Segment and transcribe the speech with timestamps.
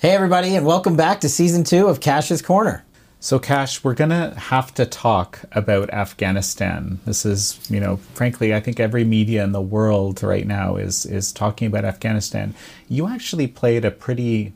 [0.00, 2.84] Hey, everybody, and welcome back to season two of Kash's Corner.
[3.18, 7.00] So, Kash, we're going to have to talk about Afghanistan.
[7.04, 11.04] This is, you know, frankly, I think every media in the world right now is,
[11.04, 12.54] is talking about Afghanistan.
[12.88, 14.52] You actually played a pretty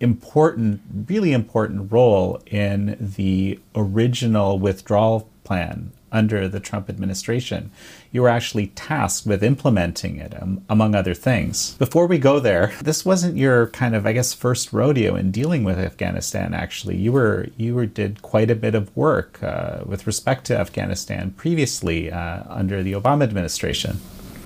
[0.00, 7.70] important, really important role in the original withdrawal plan under the Trump administration.
[8.14, 11.74] You were actually tasked with implementing it, um, among other things.
[11.78, 15.64] Before we go there, this wasn't your kind of, I guess, first rodeo in dealing
[15.64, 16.54] with Afghanistan.
[16.54, 20.56] Actually, you were you were did quite a bit of work uh, with respect to
[20.56, 23.98] Afghanistan previously uh, under the Obama administration.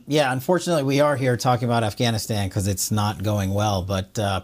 [0.06, 4.18] Yeah, unfortunately, we are here talking about Afghanistan because it's not going well, but.
[4.18, 4.40] Uh,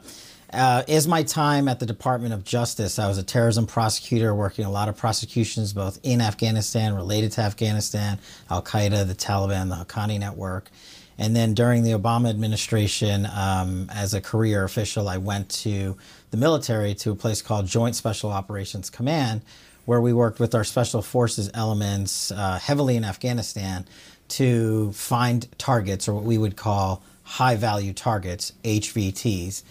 [0.55, 2.99] uh, is my time at the Department of Justice.
[2.99, 7.41] I was a terrorism prosecutor working a lot of prosecutions both in Afghanistan, related to
[7.43, 8.19] Afghanistan,
[8.51, 10.71] Al Qaeda, the Taliban, the Haqqani Network.
[11.19, 15.96] And then during the Obama administration, um, as a career official, I went to
[16.30, 19.43] the military to a place called Joint Special Operations Command,
[19.85, 23.87] where we worked with our special forces elements uh, heavily in Afghanistan
[24.27, 29.63] to find targets, or what we would call high value targets, HVTs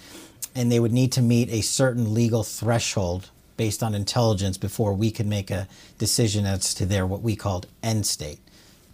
[0.55, 5.11] and they would need to meet a certain legal threshold based on intelligence before we
[5.11, 8.39] could make a decision as to their what we called end state.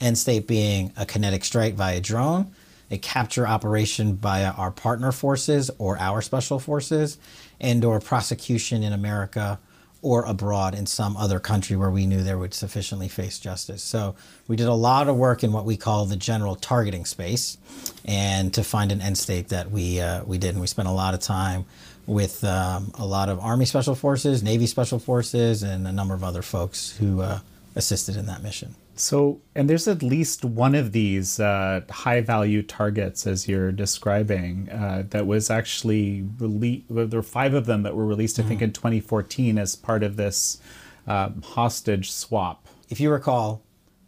[0.02, 2.54] End state being a kinetic strike via drone,
[2.92, 7.18] a capture operation by our partner forces or our special forces,
[7.60, 9.60] and or prosecution in America
[10.02, 13.84] or abroad in some other country where we knew there would sufficiently face justice.
[13.84, 14.16] So
[14.48, 17.58] we did a lot of work in what we call the general targeting space,
[18.06, 20.92] and to find an end state that we uh, we did, and we spent a
[20.92, 21.66] lot of time
[22.08, 26.24] with um, a lot of Army Special Forces, Navy Special Forces, and a number of
[26.24, 27.40] other folks who uh,
[27.76, 28.76] assisted in that mission.
[29.00, 34.70] So, and there's at least one of these uh, high value targets, as you're describing,
[34.70, 36.86] uh, that was actually released.
[36.90, 38.50] Well, there were five of them that were released, I mm-hmm.
[38.50, 40.60] think, in 2014 as part of this
[41.08, 42.68] um, hostage swap.
[42.90, 43.62] If you recall,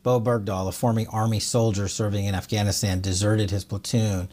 [0.04, 4.28] Bowe Bergdahl, a former Army soldier serving in Afghanistan, deserted his platoon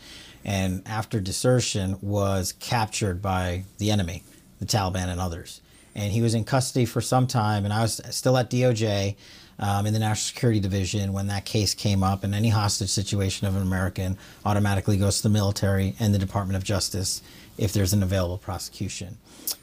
[0.45, 4.23] and after desertion was captured by the enemy,
[4.59, 5.61] the Taliban and others.
[5.95, 9.17] And he was in custody for some time, and I was still at DOJ
[9.59, 13.47] um, in the National Security Division when that case came up, and any hostage situation
[13.47, 17.23] of an American automatically goes to the military and the Department of Justice
[17.57, 19.19] if there's an available prosecution.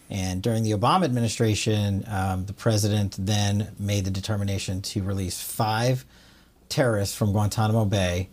[0.09, 6.05] And during the Obama administration, um, the president then made the determination to release five
[6.69, 8.29] terrorists from Guantanamo Bay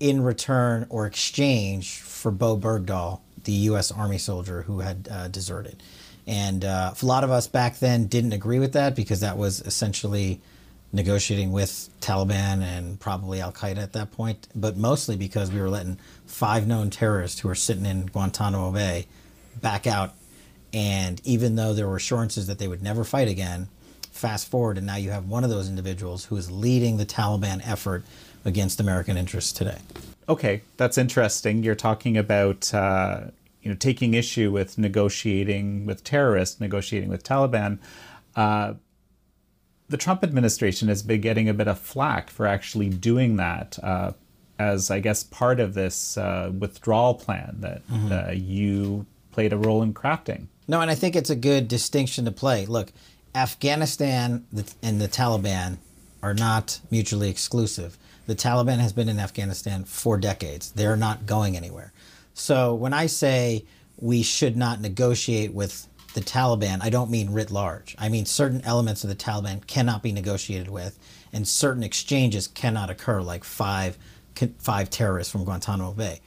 [0.00, 3.90] in return or exchange for Bowe Bergdahl, the U.S.
[3.90, 5.82] Army soldier who had uh, deserted.
[6.26, 9.60] And uh, a lot of us back then didn't agree with that because that was
[9.60, 10.40] essentially
[10.96, 15.70] negotiating with Taliban and probably Al Qaeda at that point, but mostly because we were
[15.70, 19.06] letting five known terrorists who were sitting in Guantanamo Bay
[19.60, 20.14] back out.
[20.72, 23.68] And even though there were assurances that they would never fight again,
[24.10, 27.60] fast forward, and now you have one of those individuals who is leading the Taliban
[27.66, 28.04] effort
[28.44, 29.78] against American interests today.
[30.28, 31.62] Okay, that's interesting.
[31.62, 32.74] You're talking about.
[32.74, 33.26] Uh,
[33.62, 37.80] you know, taking issue with negotiating with terrorists, negotiating with Taliban,
[38.36, 38.74] uh,
[39.88, 44.12] the Trump administration has been getting a bit of flack for actually doing that uh,
[44.58, 48.12] as, I guess, part of this uh, withdrawal plan that mm-hmm.
[48.12, 50.46] uh, you played a role in crafting.
[50.66, 52.66] No, and I think it's a good distinction to play.
[52.66, 52.92] Look,
[53.34, 54.46] Afghanistan
[54.82, 55.78] and the Taliban
[56.22, 57.96] are not mutually exclusive.
[58.26, 60.72] The Taliban has been in Afghanistan for decades.
[60.72, 61.92] They're not going anywhere.
[62.34, 63.64] So when I say
[63.98, 65.86] we should not negotiate with
[66.16, 67.94] the Taliban, I don't mean writ large.
[67.98, 70.98] I mean certain elements of the Taliban cannot be negotiated with,
[71.32, 73.96] and certain exchanges cannot occur, like five
[74.58, 76.20] five terrorists from Guantanamo Bay.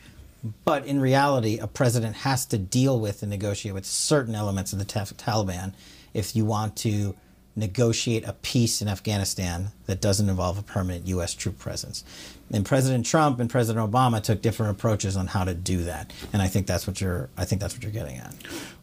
[0.64, 4.80] But in reality, a president has to deal with and negotiate with certain elements of
[4.80, 5.74] the Taliban
[6.14, 7.16] if you want to
[7.59, 11.34] negotiate a peace in Afghanistan that doesn't involve a permanent U.S.
[11.34, 12.03] troop presence.
[12.52, 16.41] And President Trump and President Obama took different approaches on how to do that, and
[16.41, 17.29] I think that's what you're.
[17.38, 18.34] I think that's what you're getting at.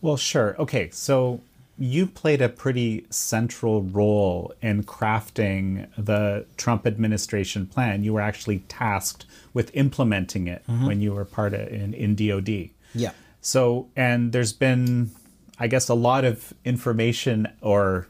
[0.01, 0.55] Well, sure.
[0.59, 1.41] Okay, so
[1.79, 8.03] you played a pretty central role in crafting the Trump administration plan.
[8.03, 10.87] You were actually tasked with implementing it mm-hmm.
[10.87, 12.71] when you were part of in, in DoD.
[12.95, 13.13] Yeah.
[13.43, 15.11] So, and there's been,
[15.59, 18.09] I guess, a lot of information or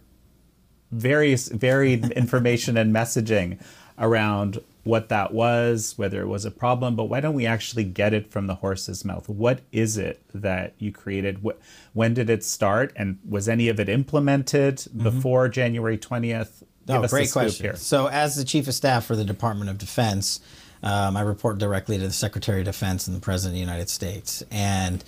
[0.90, 3.62] various varied information and messaging
[3.98, 8.14] around what that was, whether it was a problem, but why don't we actually get
[8.14, 9.28] it from the horse's mouth?
[9.28, 11.44] What is it that you created?
[11.92, 12.92] when did it start?
[12.94, 15.02] And was any of it implemented mm-hmm.
[15.02, 16.62] before January 20th?
[16.86, 17.64] Give oh, great question.
[17.64, 17.74] Here.
[17.74, 20.38] So, as the chief of staff for the Department of Defense,
[20.84, 23.88] um, I report directly to the Secretary of Defense and the President of the United
[23.88, 24.44] States.
[24.52, 25.02] And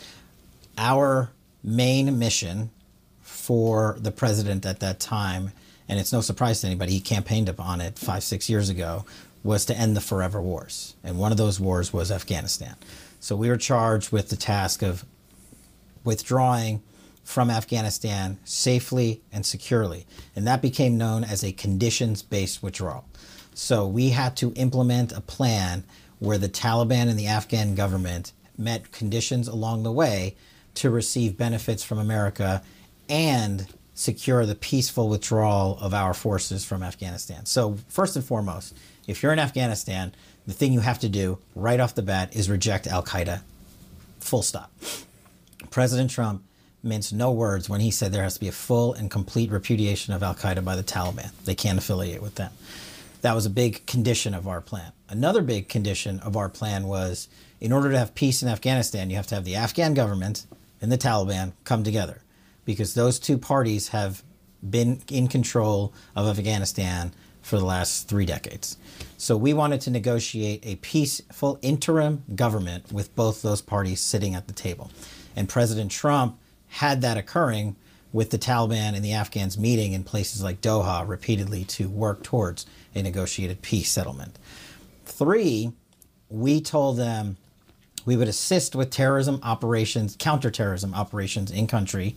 [0.76, 1.30] our
[1.62, 2.70] main mission
[3.20, 5.52] for the president at that time,
[5.88, 9.04] and it's no surprise to anybody, he campaigned upon it five, six years ago,
[9.42, 10.94] was to end the forever wars.
[11.02, 12.76] And one of those wars was Afghanistan.
[13.20, 15.04] So we were charged with the task of
[16.04, 16.82] withdrawing
[17.24, 20.06] from Afghanistan safely and securely.
[20.34, 23.04] And that became known as a conditions based withdrawal.
[23.54, 25.84] So we had to implement a plan
[26.20, 30.36] where the Taliban and the Afghan government met conditions along the way
[30.74, 32.62] to receive benefits from America
[33.08, 33.66] and
[33.98, 37.44] secure the peaceful withdrawal of our forces from Afghanistan.
[37.46, 38.76] So, first and foremost,
[39.08, 40.14] if you're in Afghanistan,
[40.46, 43.40] the thing you have to do right off the bat is reject Al Qaeda.
[44.20, 44.72] Full stop.
[45.70, 46.44] President Trump
[46.80, 50.14] minced no words when he said there has to be a full and complete repudiation
[50.14, 51.32] of Al Qaeda by the Taliban.
[51.44, 52.52] They can't affiliate with them.
[53.22, 54.92] That was a big condition of our plan.
[55.08, 57.28] Another big condition of our plan was
[57.60, 60.46] in order to have peace in Afghanistan, you have to have the Afghan government
[60.80, 62.22] and the Taliban come together
[62.68, 64.22] because those two parties have
[64.68, 68.76] been in control of Afghanistan for the last three decades.
[69.16, 74.48] So we wanted to negotiate a peaceful interim government with both those parties sitting at
[74.48, 74.90] the table.
[75.34, 77.76] And President Trump had that occurring
[78.12, 82.66] with the Taliban and the Afghans meeting in places like Doha repeatedly to work towards
[82.94, 84.38] a negotiated peace settlement.
[85.06, 85.72] Three,
[86.28, 87.38] we told them
[88.04, 92.16] we would assist with terrorism operations, counterterrorism operations in country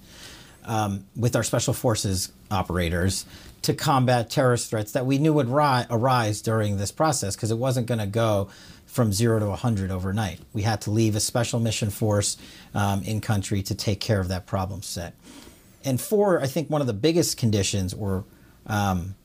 [0.66, 3.26] um, with our special forces operators
[3.62, 7.58] to combat terrorist threats that we knew would ri- arise during this process because it
[7.58, 8.50] wasn't going to go
[8.86, 10.40] from zero to 100 overnight.
[10.54, 12.38] We had to leave a special mission force
[12.74, 15.14] um, in country to take care of that problem set.
[15.86, 18.26] And four, I think one of the biggest conditions or
[18.68, 19.16] um,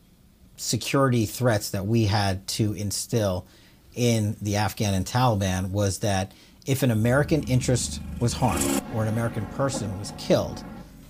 [0.57, 3.47] security threats that we had to instill
[3.95, 6.33] in the Afghan and Taliban was that
[6.67, 10.63] if an American interest was harmed or an American person was killed,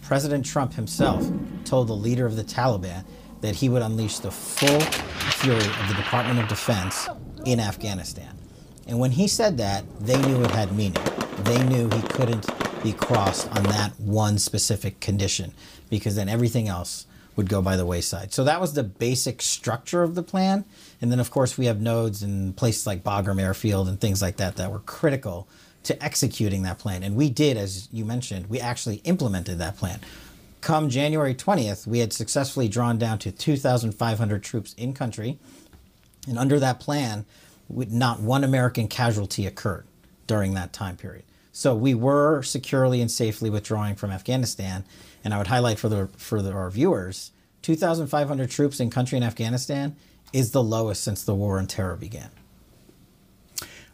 [0.06, 1.29] President Trump himself
[1.64, 3.05] told the leader of the Taliban
[3.41, 7.08] that he would unleash the full fury of the Department of Defense
[7.44, 8.38] in Afghanistan.
[8.87, 11.03] And when he said that, they knew it had meaning.
[11.38, 12.47] They knew he couldn't
[12.85, 15.53] be crossed on that one specific condition
[15.91, 18.32] because then everything else would go by the wayside.
[18.32, 20.64] So that was the basic structure of the plan.
[21.00, 24.37] And then, of course, we have nodes in places like Bagram Airfield and things like
[24.37, 25.49] that that were critical
[25.87, 27.03] to executing that plan.
[27.03, 30.00] And we did, as you mentioned, we actually implemented that plan.
[30.61, 35.38] Come January 20th, we had successfully drawn down to 2,500 troops in country.
[36.27, 37.25] And under that plan,
[37.69, 39.87] not one American casualty occurred
[40.27, 41.25] during that time period.
[41.53, 44.85] So we were securely and safely withdrawing from Afghanistan.
[45.25, 47.32] And I would highlight for the for the, our viewers,
[47.62, 49.97] 2,500 troops in country in Afghanistan
[50.32, 52.31] is the lowest since the war on terror began.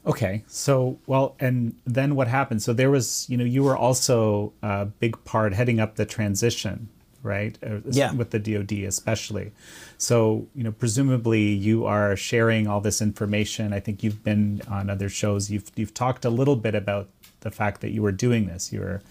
[0.05, 2.63] Okay, so well, and then what happened?
[2.63, 6.89] So there was, you know, you were also a big part heading up the transition
[7.23, 7.57] right?
[7.65, 8.13] Uh, yeah.
[8.13, 9.53] With the DoD especially.
[9.99, 13.73] So, you know, presumably you are sharing all this information.
[13.73, 15.51] I think you've been on other shows.
[15.51, 17.09] You've you've talked a little bit about
[17.41, 18.73] the fact that you were doing this.
[18.73, 19.03] You were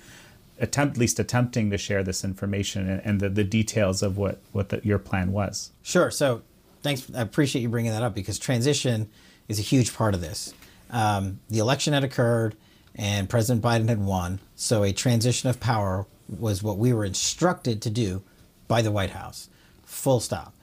[0.60, 4.40] attempt, at least attempting to share this information and, and the, the details of what
[4.52, 5.72] what the, your plan was.
[5.82, 6.12] Sure.
[6.12, 6.42] So,
[6.82, 7.10] thanks.
[7.16, 9.10] I appreciate you bringing that up because transition
[9.48, 10.54] is a huge part of this.
[10.92, 12.56] Um, the election had occurred
[12.96, 14.40] and President Biden had won.
[14.56, 18.22] So a transition of power was what we were instructed to do
[18.68, 19.50] by the White House.
[19.86, 20.54] Full stop.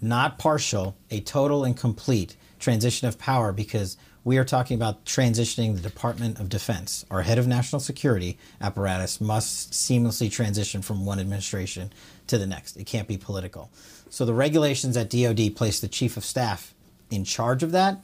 [0.00, 5.74] Not partial, a total and complete transition of power because we are talking about transitioning
[5.74, 7.06] the Department of Defense.
[7.10, 11.92] Our head of national security apparatus must seamlessly transition from one administration
[12.26, 12.76] to the next.
[12.76, 13.70] It can't be political.
[14.10, 16.74] So the regulations at DoD place the chief of staff
[17.10, 18.00] in charge of that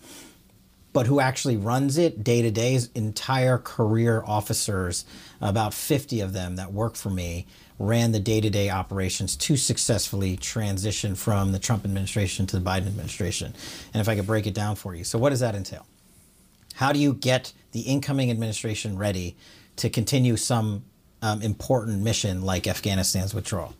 [0.92, 5.04] but who actually runs it day to day is entire career officers,
[5.40, 7.46] about 50 of them that work for me,
[7.78, 12.64] ran the day to day operations to successfully transition from the Trump administration to the
[12.64, 13.54] Biden administration.
[13.94, 15.04] And if I could break it down for you.
[15.04, 15.86] So, what does that entail?
[16.74, 19.36] How do you get the incoming administration ready
[19.76, 20.84] to continue some
[21.22, 23.74] um, important mission like Afghanistan's withdrawal?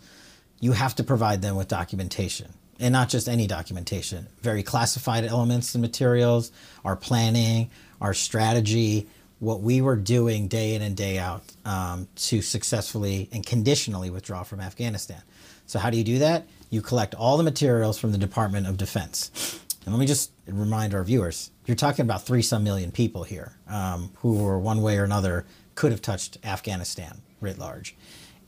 [0.60, 5.74] You have to provide them with documentation and not just any documentation, very classified elements
[5.74, 6.50] and materials,
[6.84, 7.70] our planning,
[8.00, 9.06] our strategy,
[9.38, 14.42] what we were doing day in and day out um, to successfully and conditionally withdraw
[14.42, 15.22] from Afghanistan.
[15.66, 16.46] So, how do you do that?
[16.70, 19.60] You collect all the materials from the Department of Defense.
[19.84, 23.52] And let me just remind our viewers you're talking about three some million people here
[23.68, 25.46] um, who were one way or another
[25.76, 27.94] could have touched Afghanistan writ large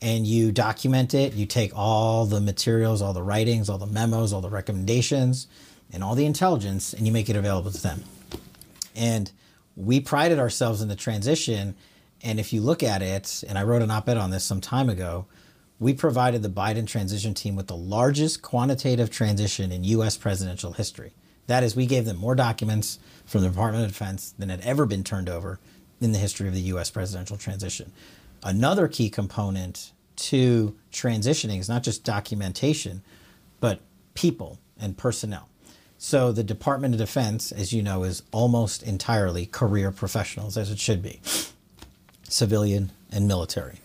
[0.05, 1.33] and you document it.
[1.33, 5.47] You take all the materials, all the writings, all the memos, all the recommendations,
[5.91, 8.03] and all the intelligence, and you make it available to them.
[8.95, 9.31] And
[9.75, 11.75] we prided ourselves in the transition
[12.25, 14.61] And if you look at it, and I wrote an op ed on this some
[14.61, 15.25] time ago,
[15.79, 21.13] we provided the Biden transition team with the largest quantitative transition in US presidential history.
[21.47, 24.87] That is, we gave them more documents from the Department of Defense than had ever
[24.87, 25.59] been turned over
[26.01, 27.91] in the history of the US presidential transition.
[28.43, 33.01] Another key component to transitioning is not just documentation,
[33.59, 33.81] but
[34.13, 35.49] people and personnel.
[35.97, 40.79] So the Department of Defense, as you know, is almost entirely career professionals, as it
[40.79, 41.21] should be,
[42.27, 43.79] civilian and military.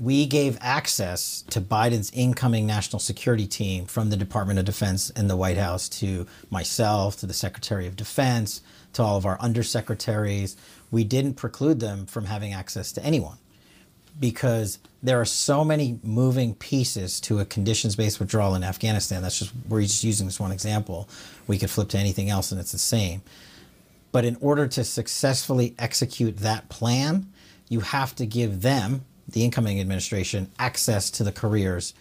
[0.00, 5.28] We gave access to Biden's incoming national security team from the Department of Defense and
[5.28, 8.62] the White House to myself, to the Secretary of Defense,
[8.94, 10.56] to all of our undersecretaries.
[10.90, 13.36] We didn't preclude them from having access to anyone
[14.18, 19.22] because there are so many moving pieces to a conditions based withdrawal in Afghanistan.
[19.22, 21.08] That's just, we're just using this one example.
[21.46, 23.22] We could flip to anything else and it's the same.
[24.12, 27.32] But in order to successfully execute that plan,
[27.68, 31.94] you have to give them, the incoming administration, access to the careers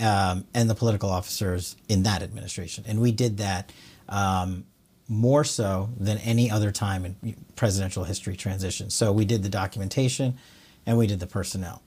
[0.00, 2.84] um, and the political officers in that administration.
[2.86, 3.72] And we did that
[4.08, 4.64] um,
[5.08, 8.90] more so than any other time in presidential history transition.
[8.90, 10.38] So we did the documentation
[10.86, 11.82] and we did the personnel.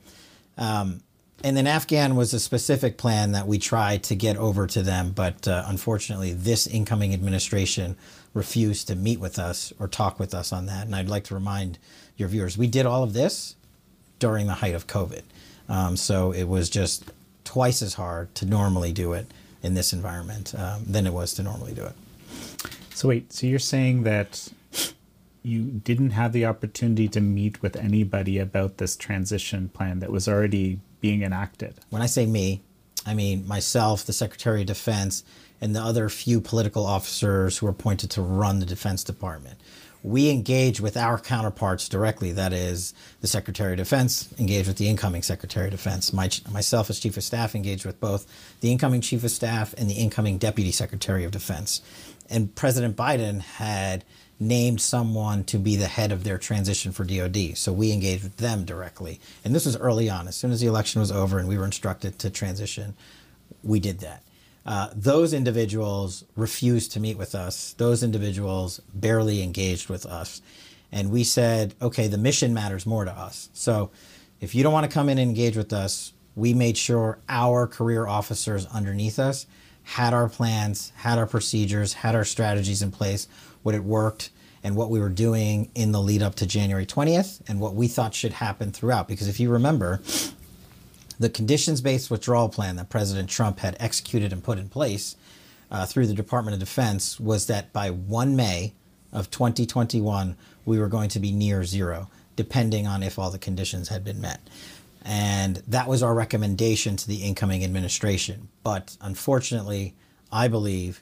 [0.58, 1.02] Um,
[1.44, 5.12] and then Afghan was a specific plan that we tried to get over to them,
[5.12, 7.98] but uh, unfortunately, this incoming administration
[8.34, 10.86] refused to meet with us or talk with us on that.
[10.86, 11.78] And I'd like to remind
[12.18, 13.56] your viewers we did all of this
[14.20, 15.24] during the height of COVID.
[15.68, 17.12] Um, so it was just
[17.44, 19.28] twice as hard to normally do it
[19.62, 21.94] in this environment um, than it was to normally do it.
[22.94, 24.48] So, wait, so you're saying that
[25.46, 30.28] you didn't have the opportunity to meet with anybody about this transition plan that was
[30.28, 31.76] already being enacted.
[31.90, 32.64] When I say me,
[33.06, 35.24] I mean myself, the Secretary of Defense,
[35.62, 39.60] and the other few political officers who are appointed to run the Defense Department.
[40.04, 42.32] We engage with our counterparts directly.
[42.32, 46.14] That is, the Secretary of Defense engaged with the incoming Secretary of Defense.
[46.14, 48.28] My, myself, as Chief of Staff, engaged with both
[48.62, 51.82] the incoming Chief of Staff and the incoming Deputy Secretary of Defense.
[52.30, 54.04] And President Biden had
[54.40, 57.58] named someone to be the head of their transition for DoD.
[57.58, 59.20] So we engaged with them directly.
[59.44, 60.28] And this was early on.
[60.28, 62.96] As soon as the election was over and we were instructed to transition,
[63.64, 64.24] we did that.
[64.66, 67.74] Uh, those individuals refused to meet with us.
[67.78, 70.42] Those individuals barely engaged with us.
[70.92, 73.50] And we said, okay, the mission matters more to us.
[73.54, 73.92] So
[74.42, 77.68] if you don't want to come in and engage with us, we made sure our
[77.68, 79.46] career officers underneath us
[79.84, 83.28] had our plans, had our procedures, had our strategies in place,
[83.66, 84.30] what it worked,
[84.64, 87.88] and what we were doing in the lead up to January 20th, and what we
[87.88, 89.08] thought should happen throughout.
[89.08, 90.02] Because if you remember,
[91.20, 95.16] the conditions based withdrawal plan that President Trump had executed and put in place
[95.72, 98.74] uh, through the Department of Defense was that by 1 May
[99.12, 103.90] of 2021, we were going to be near zero, depending on if all the conditions
[103.90, 104.42] had been met.
[105.04, 108.50] And that was our recommendation to the incoming administration.
[108.64, 109.96] But unfortunately,
[110.32, 111.02] I believe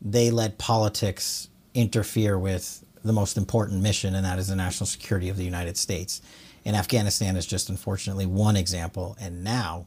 [0.00, 5.28] they let politics interfere with the most important mission, and that is the national security
[5.28, 6.20] of the United States.
[6.64, 9.16] And Afghanistan is just unfortunately one example.
[9.20, 9.86] And now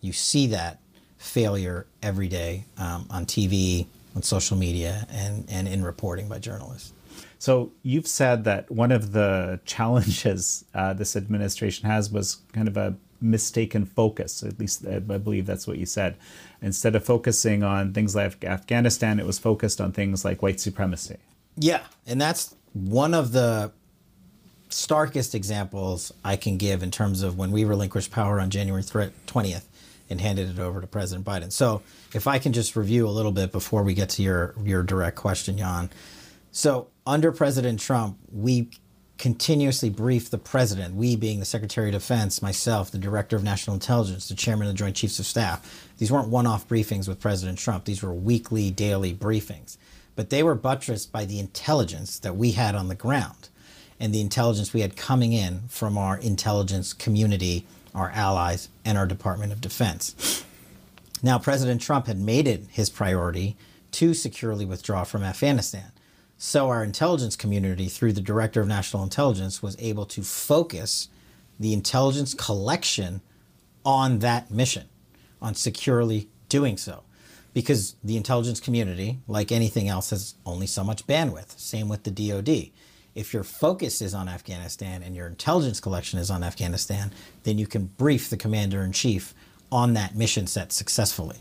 [0.00, 0.80] you see that
[1.18, 3.86] failure every day um, on TV,
[4.16, 6.92] on social media, and, and in reporting by journalists.
[7.38, 12.76] So you've said that one of the challenges uh, this administration has was kind of
[12.76, 14.42] a mistaken focus.
[14.42, 16.16] At least I believe that's what you said.
[16.62, 21.16] Instead of focusing on things like Afghanistan, it was focused on things like white supremacy.
[21.56, 23.72] Yeah, and that's one of the
[24.70, 29.64] starkest examples I can give in terms of when we relinquished power on January 20th
[30.08, 31.52] and handed it over to President Biden.
[31.52, 31.82] So,
[32.14, 35.16] if I can just review a little bit before we get to your your direct
[35.16, 35.90] question, Jan.
[36.52, 38.70] So, under President Trump, we
[39.18, 43.74] continuously briefed the president, we being the Secretary of Defense, myself, the Director of National
[43.74, 45.88] Intelligence, the Chairman of the Joint Chiefs of Staff.
[45.98, 49.76] These weren't one off briefings with President Trump, these were weekly, daily briefings.
[50.16, 53.48] But they were buttressed by the intelligence that we had on the ground
[54.00, 57.64] and the intelligence we had coming in from our intelligence community,
[57.94, 60.44] our allies, and our Department of Defense.
[61.22, 63.56] Now, President Trump had made it his priority
[63.92, 65.92] to securely withdraw from Afghanistan.
[66.44, 71.08] So our intelligence community, through the Director of National Intelligence, was able to focus
[71.60, 73.20] the intelligence collection
[73.84, 74.88] on that mission,
[75.40, 77.04] on securely doing so.
[77.54, 81.56] Because the intelligence community, like anything else, has only so much bandwidth.
[81.60, 82.70] Same with the DoD.
[83.14, 87.12] If your focus is on Afghanistan and your intelligence collection is on Afghanistan,
[87.44, 89.32] then you can brief the commander in chief
[89.70, 91.36] on that mission set successfully.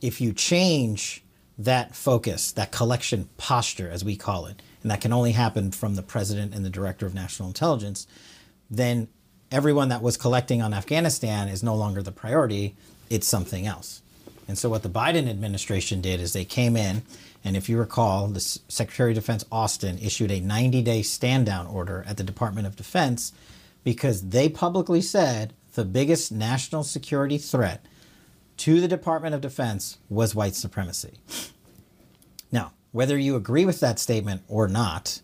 [0.00, 1.21] If you change
[1.64, 5.94] that focus, that collection posture, as we call it, and that can only happen from
[5.94, 8.06] the president and the director of national intelligence,
[8.70, 9.08] then
[9.50, 12.74] everyone that was collecting on Afghanistan is no longer the priority,
[13.10, 14.02] it's something else.
[14.48, 17.02] And so what the Biden administration did is they came in,
[17.44, 21.66] and if you recall, the Secretary of Defense Austin issued a 90 day stand down
[21.66, 23.32] order at the Department of Defense
[23.84, 27.84] because they publicly said the biggest national security threat
[28.58, 31.14] to the Department of Defense was white supremacy.
[32.50, 35.20] Now, whether you agree with that statement or not,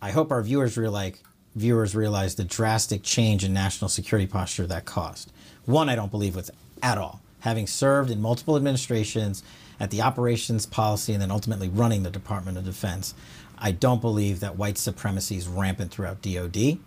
[0.00, 1.22] I hope our viewers realize,
[1.54, 5.32] viewers realize the drastic change in national security posture that caused.
[5.64, 6.50] One, I don't believe with
[6.82, 7.20] at all.
[7.40, 9.42] Having served in multiple administrations
[9.80, 13.14] at the operations policy and then ultimately running the Department of Defense,
[13.58, 16.78] I don't believe that white supremacy is rampant throughout DoD.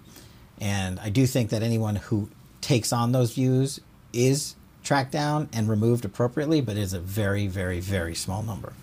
[0.62, 2.30] And I do think that anyone who
[2.62, 3.80] takes on those views
[4.14, 8.74] is tracked down and removed appropriately, but is a very, very, very small number.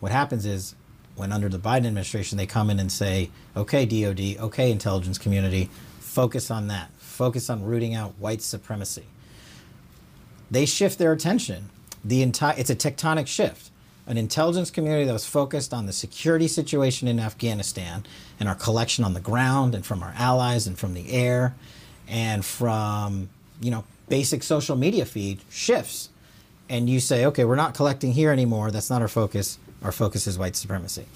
[0.00, 0.74] What happens is
[1.16, 5.70] when under the Biden administration, they come in and say, okay, DOD, okay, intelligence community,
[5.98, 6.90] focus on that.
[6.98, 9.04] Focus on rooting out white supremacy.
[10.50, 11.70] They shift their attention.
[12.04, 13.70] The entire it's a tectonic shift.
[14.06, 18.04] An intelligence community that was focused on the security situation in Afghanistan
[18.38, 21.56] and our collection on the ground and from our allies and from the air
[22.06, 23.28] and from,
[23.60, 26.10] you know, basic social media feed shifts.
[26.68, 28.70] And you say, okay, we're not collecting here anymore.
[28.70, 31.06] That's not our focus our focus is white supremacy.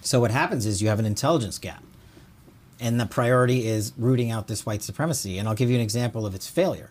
[0.00, 1.82] So what happens is you have an intelligence gap.
[2.78, 5.36] And the priority is rooting out this white supremacy.
[5.38, 6.90] And I'll give you an example of its failure.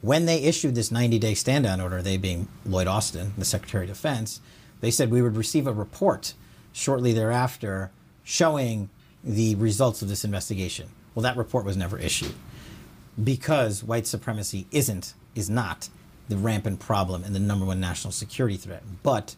[0.00, 3.84] When they issued this 90 day stand down order, they being Lloyd Austin, the Secretary
[3.84, 4.40] of Defense,
[4.80, 6.34] they said we would receive a report
[6.72, 7.90] shortly thereafter
[8.24, 8.90] showing
[9.22, 10.88] the results of this investigation.
[11.14, 12.34] Well, that report was never issued
[13.22, 15.88] because white supremacy isn't, is not
[16.28, 18.82] the rampant problem and the number one national security threat.
[19.02, 19.36] But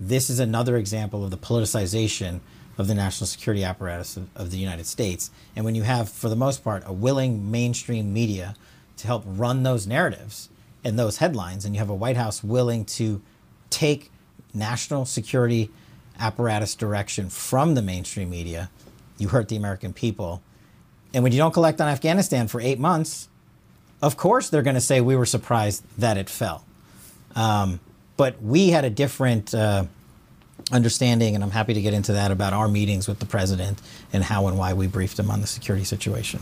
[0.00, 2.40] this is another example of the politicization
[2.78, 5.30] of the national security apparatus of, of, the United States.
[5.54, 8.54] And when you have, for the most part, a willing mainstream media
[8.96, 10.48] to help run those narratives
[10.82, 13.20] and those headlines, and you have a White House willing to
[13.68, 14.10] take
[14.54, 15.70] national security
[16.18, 18.70] apparatus direction from the mainstream media,
[19.18, 20.42] you hurt the American people.
[21.14, 23.28] And when you don't collect on Afghanistan for eight months,
[24.00, 26.64] of course they're going to say we were surprised that it fell.
[27.34, 27.80] Um,
[28.16, 29.84] but we had a different uh,
[30.70, 33.80] understanding, and I'm happy to get into that about our meetings with the president
[34.12, 36.40] and how and why we briefed him on the security situation.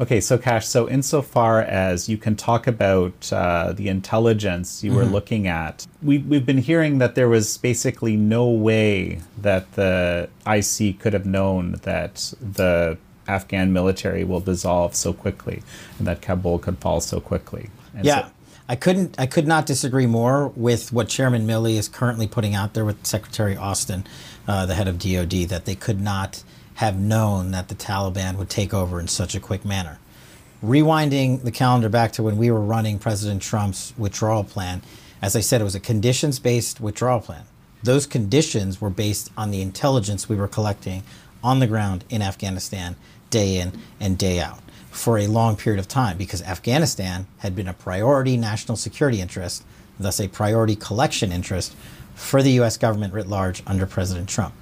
[0.00, 4.98] Okay, so Kash, so insofar as you can talk about uh, the intelligence you mm-hmm.
[5.00, 10.30] were looking at, we, we've been hearing that there was basically no way that the
[10.46, 12.96] IC could have known that the
[13.30, 15.62] Afghan military will dissolve so quickly
[15.98, 17.70] and that Kabul could fall so quickly.
[17.94, 18.26] And yeah.
[18.26, 18.32] So,
[18.68, 22.74] I couldn't I could not disagree more with what Chairman Milley is currently putting out
[22.74, 24.06] there with Secretary Austin,
[24.46, 28.48] uh, the head of DoD, that they could not have known that the Taliban would
[28.48, 29.98] take over in such a quick manner.
[30.64, 34.82] Rewinding the calendar back to when we were running President Trump's withdrawal plan,
[35.20, 37.44] as I said, it was a conditions based withdrawal plan.
[37.82, 41.02] Those conditions were based on the intelligence we were collecting
[41.42, 42.96] on the ground in Afghanistan
[43.30, 47.68] day in and day out for a long period of time because Afghanistan had been
[47.68, 49.64] a priority national security interest,
[49.98, 51.74] thus a priority collection interest
[52.14, 54.54] for the US government writ large under President Trump.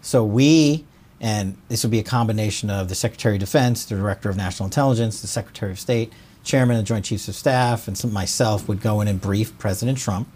[0.00, 0.84] So we,
[1.20, 4.66] and this would be a combination of the Secretary of Defense, the Director of National
[4.66, 6.12] Intelligence, the Secretary of State,
[6.44, 9.56] Chairman of the Joint Chiefs of Staff, and some, myself would go in and brief
[9.58, 10.28] President Trump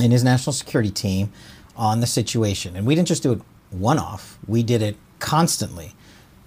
[0.00, 1.32] and his national security team
[1.76, 2.76] on the situation.
[2.76, 3.40] And we didn't just do it
[3.70, 5.94] one off, we did it constantly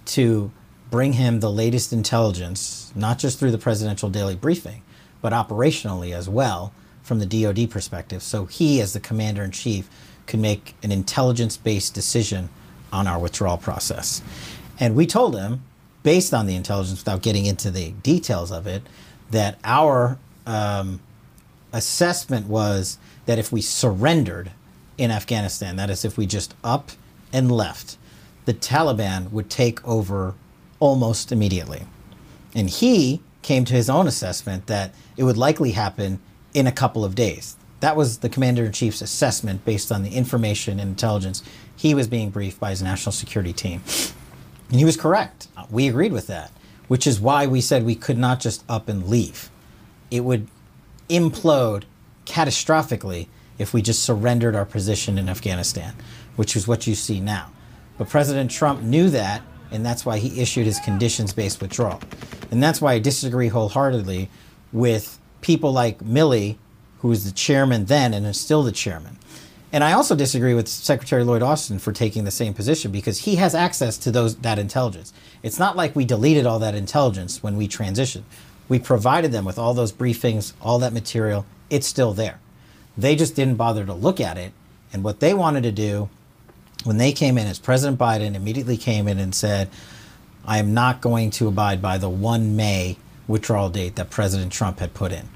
[0.06, 0.52] to
[0.92, 4.82] bring him the latest intelligence, not just through the presidential daily briefing,
[5.22, 8.24] but operationally as well from the DoD perspective.
[8.24, 9.90] So he, as the commander in chief,
[10.26, 12.50] could make an intelligence based decision
[12.92, 14.22] on our withdrawal process.
[14.80, 15.64] And we told him,
[16.04, 18.84] based on the intelligence, without getting into the details of it,
[19.32, 21.00] that our um,
[21.74, 24.52] assessment was that if we surrendered
[24.98, 26.92] in Afghanistan, that is, if we just up
[27.34, 27.98] and left,
[28.46, 30.36] the Taliban would take over
[30.80, 31.84] almost immediately.
[32.54, 36.20] And he came to his own assessment that it would likely happen
[36.54, 37.56] in a couple of days.
[37.80, 41.44] That was the commander in chief's assessment based on the information and intelligence
[41.76, 43.84] he was being briefed by his national security team.
[44.70, 45.48] And he was correct.
[45.70, 46.52] We agreed with that,
[46.88, 49.50] which is why we said we could not just up and leave.
[50.10, 50.48] It would
[51.10, 51.84] implode
[52.26, 53.28] catastrophically
[53.58, 55.94] if we just surrendered our position in Afghanistan,
[56.36, 57.52] which is what you see now.
[57.98, 62.02] But President Trump knew that and that's why he issued his conditions based withdrawal.
[62.52, 64.30] And that's why I disagree wholeheartedly
[64.72, 66.58] with people like Milley,
[67.00, 69.18] who was the chairman then and is still the chairman.
[69.74, 73.36] And I also disagree with Secretary Lloyd Austin for taking the same position because he
[73.36, 75.12] has access to those that intelligence.
[75.44, 78.24] It's not like we deleted all that intelligence when we transitioned.
[78.70, 81.46] We provided them with all those briefings, all that material.
[81.70, 82.40] It's still there.
[82.98, 84.54] They just didn't bother to look at it.
[84.94, 86.10] And what they wanted to do
[86.86, 89.70] when they came in, as President Biden immediately came in and said,
[90.46, 94.80] I am not going to abide by the 1 May withdrawal date that President Trump
[94.80, 95.28] had put in.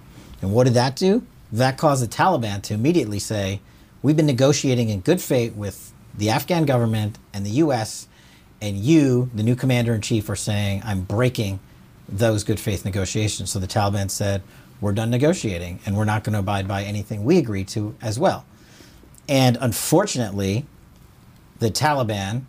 [0.41, 1.23] And what did that do?
[1.51, 3.62] That caused the Taliban to immediately say,
[4.01, 8.07] We've been negotiating in good faith with the Afghan government and the U.S.,
[8.62, 11.59] and you, the new commander in chief, are saying, I'm breaking
[12.07, 13.51] those good faith negotiations.
[13.51, 14.41] So the Taliban said,
[14.79, 18.19] We're done negotiating, and we're not going to abide by anything we agreed to as
[18.19, 18.45] well.
[19.27, 20.65] And unfortunately,
[21.60, 22.43] the Taliban,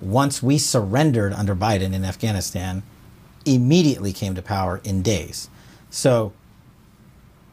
[0.00, 2.82] once we surrendered under Biden in Afghanistan,
[3.44, 5.48] immediately came to power in days.
[5.90, 6.32] So,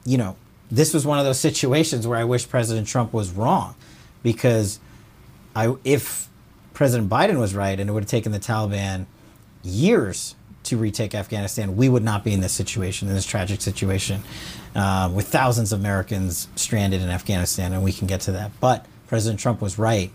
[0.05, 0.35] you know,
[0.69, 3.75] this was one of those situations where I wish President Trump was wrong
[4.23, 4.79] because
[5.55, 6.29] I, if
[6.73, 9.05] President Biden was right and it would have taken the Taliban
[9.63, 14.23] years to retake Afghanistan, we would not be in this situation, in this tragic situation,
[14.75, 18.51] uh, with thousands of Americans stranded in Afghanistan, and we can get to that.
[18.59, 20.11] But President Trump was right,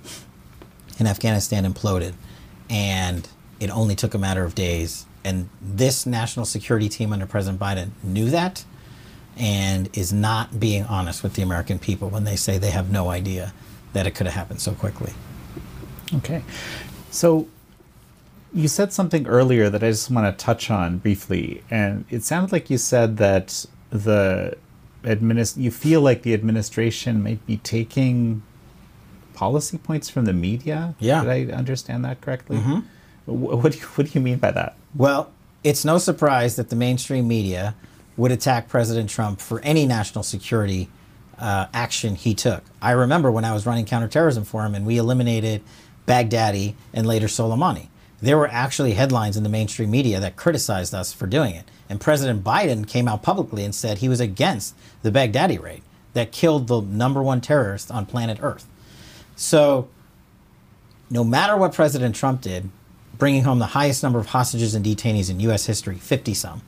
[0.99, 2.15] and Afghanistan imploded,
[2.71, 3.29] and
[3.61, 5.07] it only took a matter of days.
[5.25, 8.65] And this national security team under President Biden knew that
[9.37, 13.09] and is not being honest with the American people when they say they have no
[13.09, 13.53] idea
[13.93, 15.13] that it could have happened so quickly.
[16.15, 16.43] Okay.
[17.11, 17.49] So
[18.55, 22.53] you said something earlier that I just want to touch on briefly, and it sounded
[22.53, 24.57] like you said that the
[25.03, 28.43] administ- you feel like the administration might be taking
[29.37, 30.95] policy points from the media.
[30.99, 31.23] Yeah.
[31.23, 32.57] Did I understand that correctly?
[32.57, 32.81] Mm-hmm.
[33.27, 34.75] What, do you, what do you mean by that?
[34.95, 35.31] Well,
[35.63, 37.77] it's no surprise that the mainstream media
[38.17, 40.89] would attack President Trump for any national security
[41.39, 42.65] uh, action he took.
[42.81, 45.63] I remember when I was running counterterrorism for him and we eliminated
[46.07, 47.89] Baghdadi and later Soleimani.
[48.21, 51.71] There were actually headlines in the mainstream media that criticized us for doing it.
[51.89, 55.83] And President Biden came out publicly and said he was against the Baghdadi raid
[56.15, 58.67] that killed the number one terrorist on planet Earth.
[59.37, 59.89] So,
[61.11, 62.71] no matter what President Trump did,
[63.19, 65.67] bringing home the highest number of hostages and detainees in U.S.
[65.67, 66.63] history, 50 some,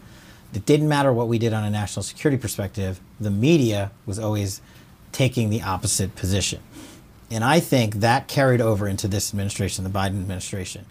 [0.54, 4.60] it didn't matter what we did on a national security perspective, the media was always
[5.12, 6.60] taking the opposite position.
[7.30, 10.84] And I think that carried over into this administration, the Biden administration.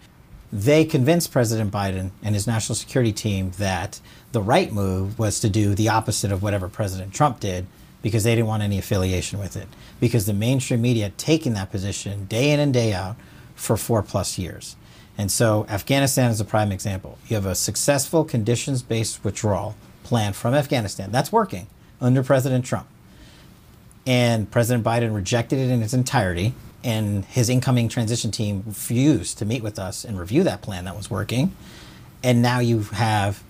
[0.52, 4.00] They convinced President Biden and his national security team that
[4.32, 7.66] the right move was to do the opposite of whatever President Trump did
[8.02, 9.68] because they didn't want any affiliation with it.
[10.00, 13.16] Because the mainstream media taken that position day in and day out
[13.54, 14.76] for four plus years.
[15.16, 17.18] And so Afghanistan is a prime example.
[17.26, 21.10] You have a successful conditions based withdrawal plan from Afghanistan.
[21.10, 21.66] That's working
[22.00, 22.86] under President Trump.
[24.06, 26.54] And President Biden rejected it in its entirety.
[26.84, 30.96] And his incoming transition team refused to meet with us and review that plan that
[30.96, 31.54] was working.
[32.22, 33.42] And now you have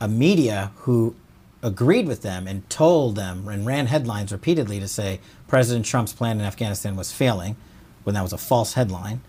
[0.00, 1.16] a media who
[1.62, 6.40] agreed with them and told them and ran headlines repeatedly to say President Trump's plan
[6.40, 7.56] in Afghanistan was failing
[8.04, 9.20] when that was a false headline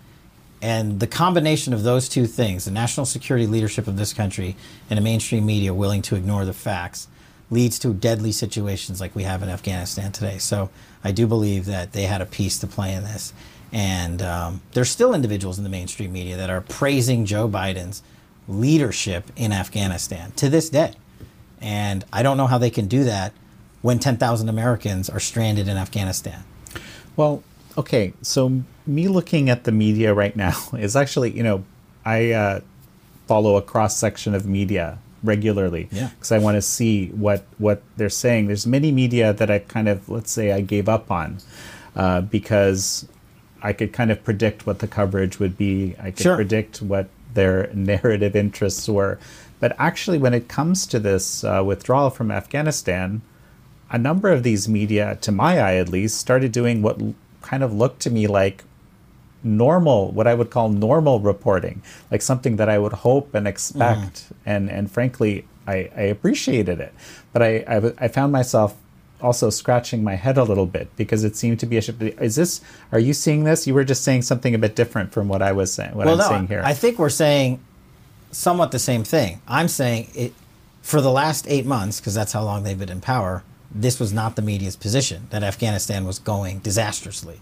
[0.64, 4.56] and the combination of those two things, the national security leadership of this country
[4.90, 7.10] and a mainstream media willing to ignore the facts,
[7.52, 10.38] leads to deadly situations like we have in Afghanistan today.
[10.38, 10.70] So
[11.04, 13.34] I do believe that they had a piece to play in this.
[13.74, 18.02] And um, there's still individuals in the mainstream media that are praising Joe Biden's
[18.48, 20.94] leadership in Afghanistan to this day.
[21.64, 23.34] And I don't know how they can do that
[23.82, 26.44] when 10,000 Americans are stranded in Afghanistan.
[27.16, 27.42] Well,
[27.78, 31.64] okay, so me looking at the media right now is actually, you know,
[32.06, 32.60] I uh,
[33.28, 36.38] follow a cross section of media regularly because yeah.
[36.38, 38.48] I want to see what what they're saying.
[38.48, 41.38] There's many media that I kind of let's say I gave up on
[41.96, 43.08] uh, because
[43.62, 45.96] I could kind of predict what the coverage would be.
[45.98, 46.36] I could sure.
[46.36, 49.18] predict what their narrative interests were.
[49.64, 53.22] But actually, when it comes to this uh, withdrawal from Afghanistan,
[53.90, 57.00] a number of these media, to my eye at least, started doing what
[57.42, 58.66] kind of looked to me like
[59.42, 64.14] normal, what I would call normal reporting, like something that I would hope and expect.
[64.14, 64.32] Mm.
[64.46, 66.94] And, and frankly, I, I appreciated it.
[67.32, 68.76] But I, I, I, found myself
[69.22, 72.02] also scratching my head a little bit because it seemed to be a shift.
[72.02, 72.60] Is this,
[72.92, 73.66] are you seeing this?
[73.66, 76.16] You were just saying something a bit different from what I was saying, what well,
[76.16, 76.62] I'm no, saying here.
[76.66, 77.62] I think we're saying
[78.34, 79.42] somewhat the same thing.
[79.48, 80.34] I'm saying it
[80.82, 83.44] for the last eight months, because that's how long they've been in power,
[83.74, 87.40] this was not the media's position that Afghanistan was going disastrously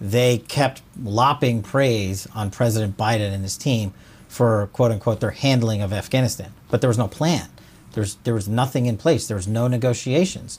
[0.00, 3.92] they kept lopping praise on President Biden and his team
[4.28, 6.52] for quote unquote their handling of Afghanistan.
[6.70, 7.48] But there was no plan.
[7.92, 9.26] There's there was nothing in place.
[9.28, 10.58] There was no negotiations.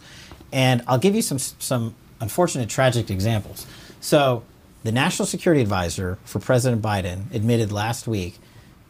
[0.51, 3.67] And I'll give you some some unfortunate tragic examples.
[3.99, 4.43] So,
[4.83, 8.37] the National Security Advisor for President Biden admitted last week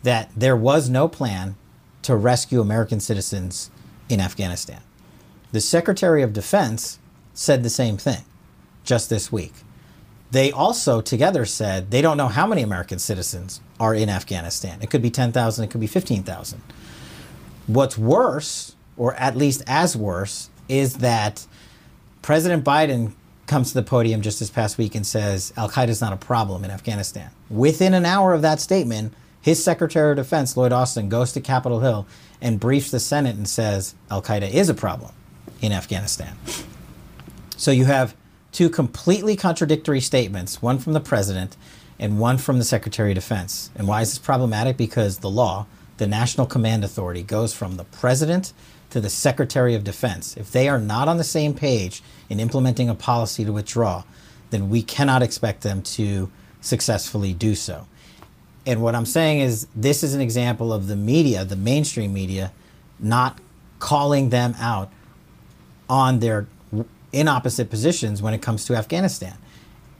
[0.05, 1.55] that there was no plan
[2.03, 3.71] to rescue American citizens
[4.07, 4.81] in Afghanistan.
[5.51, 6.99] The Secretary of Defense
[7.33, 8.23] said the same thing
[8.83, 9.53] just this week.
[10.29, 14.79] They also together said they don't know how many American citizens are in Afghanistan.
[14.81, 16.61] It could be 10,000, it could be 15,000.
[17.65, 21.47] What's worse, or at least as worse, is that
[22.21, 23.13] President Biden
[23.47, 26.17] comes to the podium just this past week and says Al Qaeda is not a
[26.17, 27.31] problem in Afghanistan.
[27.49, 29.13] Within an hour of that statement,
[29.45, 32.07] his Secretary of Defense, Lloyd Austin, goes to Capitol Hill
[32.41, 35.11] and briefs the Senate and says Al Qaeda is a problem
[35.61, 36.35] in Afghanistan.
[37.55, 38.15] So you have
[38.51, 41.57] two completely contradictory statements, one from the president
[41.99, 43.69] and one from the Secretary of Defense.
[43.75, 44.77] And why is this problematic?
[44.77, 48.51] Because the law, the National Command Authority, goes from the president
[48.89, 50.35] to the Secretary of Defense.
[50.37, 54.05] If they are not on the same page in implementing a policy to withdraw,
[54.49, 56.31] then we cannot expect them to
[56.61, 57.85] successfully do so.
[58.65, 62.51] And what I'm saying is, this is an example of the media, the mainstream media,
[62.99, 63.39] not
[63.79, 64.91] calling them out
[65.87, 66.47] on their
[67.11, 69.37] in opposite positions when it comes to Afghanistan.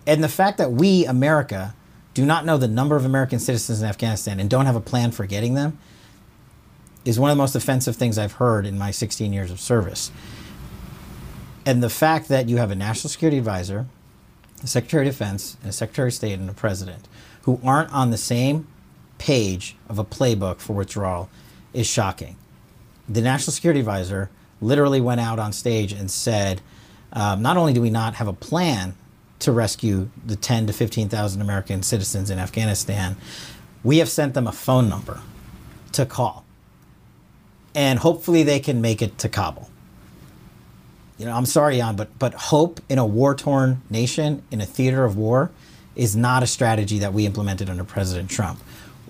[0.08, 1.74] And the fact that we, America,
[2.14, 5.12] do not know the number of American citizens in Afghanistan and don't have a plan
[5.12, 5.78] for getting them
[7.06, 10.12] is one of the most offensive things I've heard in my 16 years of service.
[11.66, 13.86] And the fact that you have a national security advisor,
[14.66, 17.08] a secretary of defense, and a secretary of state, and a president
[17.44, 18.68] who aren't on the same
[19.20, 21.30] page of a playbook for withdrawal
[21.72, 22.36] is shocking.
[23.08, 26.62] The national security advisor literally went out on stage and said,
[27.14, 28.96] um, not only do we not have a plan
[29.40, 33.16] to rescue the 10 to 15,000 American citizens in Afghanistan,
[33.84, 35.22] we have sent them a phone number
[35.92, 36.44] to call.
[37.76, 39.70] And hopefully they can make it to Kabul.
[41.18, 44.66] You know, I'm sorry, Jan, but, but hope in a war torn nation, in a
[44.66, 45.52] theater of war,
[45.96, 48.60] is not a strategy that we implemented under President Trump.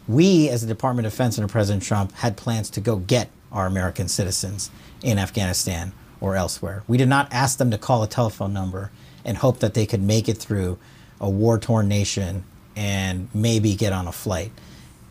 [0.08, 3.66] We, as the Department of Defense under President Trump, had plans to go get our
[3.66, 4.70] American citizens
[5.02, 6.84] in Afghanistan or elsewhere.
[6.88, 8.92] We did not ask them to call a telephone number
[9.24, 10.78] and hope that they could make it through
[11.20, 12.44] a war torn nation
[12.76, 14.52] and maybe get on a flight.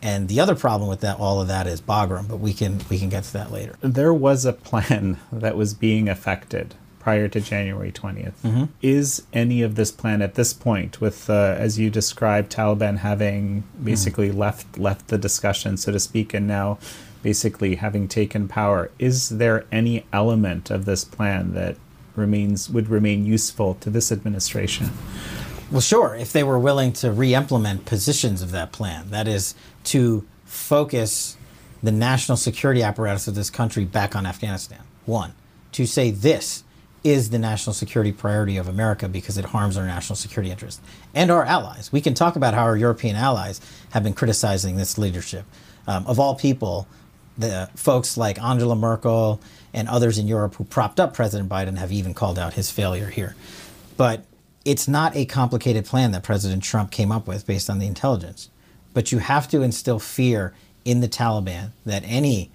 [0.01, 2.27] And the other problem with that, all of that, is Bagram.
[2.27, 3.75] But we can we can get to that later.
[3.81, 8.33] There was a plan that was being affected prior to January 20th.
[8.43, 8.63] Mm-hmm.
[8.81, 13.63] Is any of this plan at this point, with uh, as you described, Taliban having
[13.83, 14.39] basically mm-hmm.
[14.39, 16.79] left left the discussion, so to speak, and now
[17.21, 21.77] basically having taken power, is there any element of this plan that
[22.15, 24.89] remains would remain useful to this administration?
[25.71, 29.53] Well, sure, if they were willing to re-implement positions of that plan, that is
[29.93, 31.37] to focus
[31.83, 34.81] the national security apparatus of this country back on Afghanistan.
[35.05, 35.33] One,
[35.73, 36.63] to say this
[37.05, 40.81] is the national security priority of America because it harms our national security interests
[41.13, 41.91] and our allies.
[41.91, 45.45] We can talk about how our European allies have been criticizing this leadership.
[45.87, 46.87] Um, of all people,
[47.37, 49.39] the folks like Angela Merkel
[49.71, 53.09] and others in Europe who propped up President Biden have even called out his failure
[53.09, 53.35] here.
[53.97, 54.25] But
[54.65, 58.49] it's not a complicated plan that President Trump came up with based on the intelligence.
[58.95, 62.49] But you have to instill fear in the Taliban that any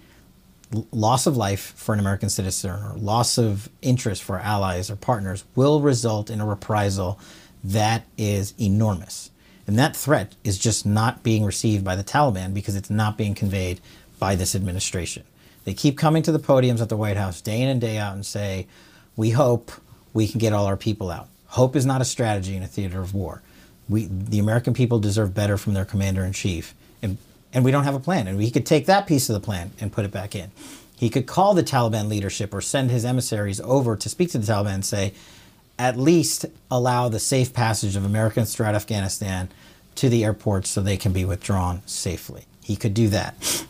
[0.92, 5.44] loss of life for an American citizen or loss of interest for allies or partners
[5.54, 7.18] will result in a reprisal
[7.64, 9.30] that is enormous.
[9.66, 13.34] And that threat is just not being received by the Taliban because it's not being
[13.34, 13.80] conveyed
[14.18, 15.24] by this administration.
[15.64, 18.14] They keep coming to the podiums at the White House day in and day out
[18.14, 18.66] and say,
[19.16, 19.70] We hope
[20.12, 21.28] we can get all our people out.
[21.48, 23.42] Hope is not a strategy in a theater of war.
[23.88, 26.74] We, the American people deserve better from their commander in chief.
[27.52, 28.28] And we don't have a plan.
[28.28, 30.50] And he could take that piece of the plan and put it back in.
[30.96, 34.52] He could call the Taliban leadership or send his emissaries over to speak to the
[34.52, 35.14] Taliban and say,
[35.78, 39.48] at least allow the safe passage of Americans throughout Afghanistan
[39.94, 42.44] to the airports so they can be withdrawn safely.
[42.62, 43.64] He could do that.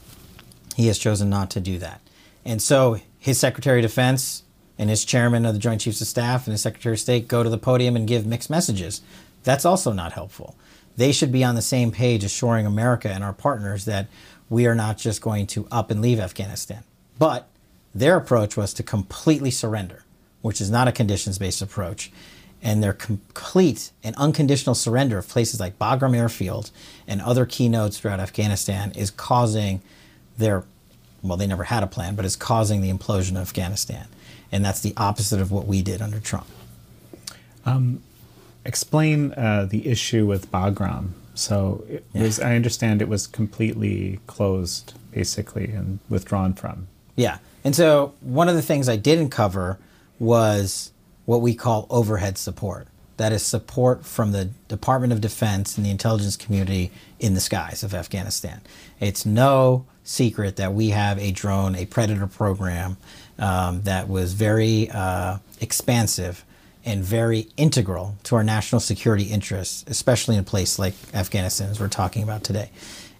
[0.74, 2.00] He has chosen not to do that.
[2.44, 4.42] And so his Secretary of Defense
[4.76, 7.42] and his chairman of the Joint Chiefs of Staff and his Secretary of State go
[7.42, 9.02] to the podium and give mixed messages.
[9.44, 10.56] That's also not helpful
[11.00, 14.06] they should be on the same page assuring America and our partners that
[14.50, 16.84] we are not just going to up and leave Afghanistan.
[17.18, 17.48] But
[17.94, 20.04] their approach was to completely surrender,
[20.42, 22.12] which is not a conditions based approach.
[22.62, 26.70] And their complete and unconditional surrender of places like Bagram Airfield
[27.08, 29.80] and other key nodes throughout Afghanistan is causing
[30.36, 30.64] their,
[31.22, 34.06] well, they never had a plan, but is causing the implosion of Afghanistan.
[34.52, 36.46] And that's the opposite of what we did under Trump.
[37.64, 38.02] Um,
[38.64, 41.10] explain uh, the issue with Bagram.
[41.34, 42.22] So it yeah.
[42.22, 46.88] was, I understand it was completely closed, basically, and withdrawn from.
[47.16, 47.38] Yeah.
[47.64, 49.78] And so one of the things I didn't cover
[50.18, 50.92] was
[51.24, 52.88] what we call overhead support.
[53.20, 57.82] that is support from the Department of Defense and the intelligence community in the skies
[57.82, 58.62] of Afghanistan.
[58.98, 62.96] It's no secret that we have a drone, a Predator program
[63.38, 66.46] um, that was very uh, expansive
[66.84, 71.78] and very integral to our national security interests, especially in a place like Afghanistan, as
[71.78, 72.70] we're talking about today.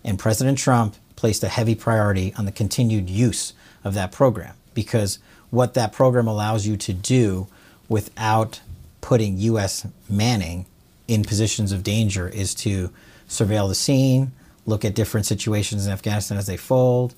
[0.05, 3.53] And President Trump placed a heavy priority on the continued use
[3.85, 5.19] of that program because
[5.51, 7.47] what that program allows you to do
[7.89, 8.61] without
[9.01, 9.87] putting U.S.
[10.09, 10.67] manning
[11.09, 12.91] in positions of danger is to
[13.29, 14.33] surveil the scene,
[14.65, 17.15] look at different situations in Afghanistan as they fold,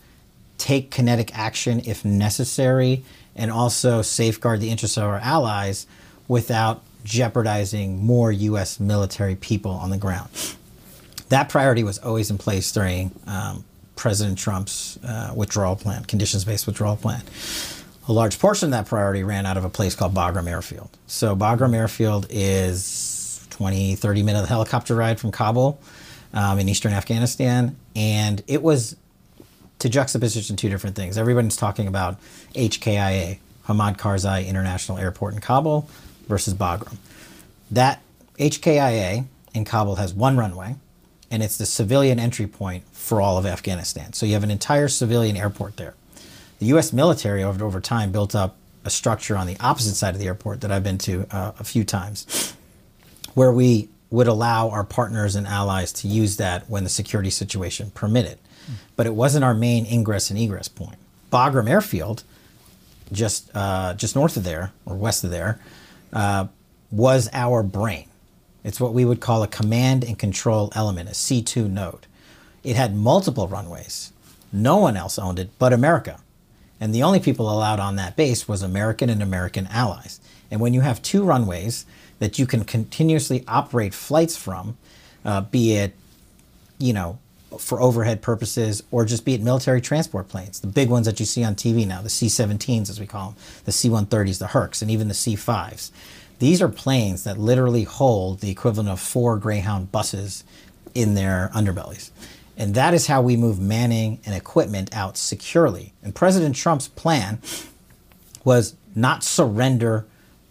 [0.59, 3.05] take kinetic action if necessary,
[3.37, 5.87] and also safeguard the interests of our allies
[6.33, 8.81] without jeopardizing more U.S.
[8.81, 10.31] military people on the ground.
[11.29, 13.64] That priority was always in place during um,
[13.97, 17.23] President Trump's uh, withdrawal plan, conditions based withdrawal plan.
[18.09, 20.88] A large portion of that priority ran out of a place called Bagram Airfield.
[21.07, 25.79] So, Bagram Airfield is 20, 30 minute helicopter ride from Kabul
[26.33, 27.77] um, in eastern Afghanistan.
[27.95, 28.97] And it was
[29.81, 31.18] to juxtaposition two different things.
[31.18, 32.18] Everyone's talking about
[32.55, 35.88] HKIA, Hamid Karzai International Airport in Kabul
[36.26, 36.96] versus Bagram.
[37.70, 38.02] That
[38.38, 40.76] HKIA in Kabul has one runway,
[41.30, 44.12] and it's the civilian entry point for all of Afghanistan.
[44.12, 45.94] So you have an entire civilian airport there.
[46.58, 46.92] The U.S.
[46.92, 50.61] military, over, over time, built up a structure on the opposite side of the airport
[50.61, 52.54] that I've been to uh, a few times,
[53.35, 57.90] where we would allow our partners and allies to use that when the security situation
[57.92, 58.38] permitted.
[58.66, 58.74] Mm.
[58.94, 60.98] But it wasn't our main ingress and egress point.
[61.32, 62.24] Bagram Airfield,
[63.11, 65.58] just uh, just north of there or west of there,
[66.12, 66.46] uh,
[66.90, 68.09] was our brain.
[68.64, 72.07] It's what we would call a command and control element, a C2 node.
[72.62, 74.12] It had multiple runways.
[74.53, 76.20] No one else owned it but America.
[76.81, 80.20] And the only people allowed on that base was American and American allies.
[80.51, 81.87] And when you have two runways
[82.18, 84.77] that you can continuously operate flights from,
[85.25, 85.94] uh, be it,
[86.79, 87.18] you know,
[87.59, 91.27] for overhead purposes or just be it military transport planes, the big ones that you
[91.27, 94.49] see on TV now, the C 17s as we call them, the C 130s, the
[94.49, 95.91] Hercs, and even the C 5s.
[96.38, 100.45] These are planes that literally hold the equivalent of four Greyhound buses
[100.95, 102.11] in their underbellies.
[102.57, 105.93] And that is how we move manning and equipment out securely.
[106.03, 107.41] And President Trump's plan
[108.45, 110.05] was not surrender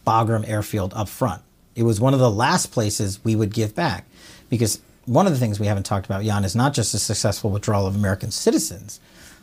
[0.06, 1.42] Bagram Airfield up front.
[1.76, 4.06] It was one of the last places we would give back
[4.50, 7.50] because one of the things we haven't talked about, Jan, is not just a successful
[7.50, 9.00] withdrawal of American citizens,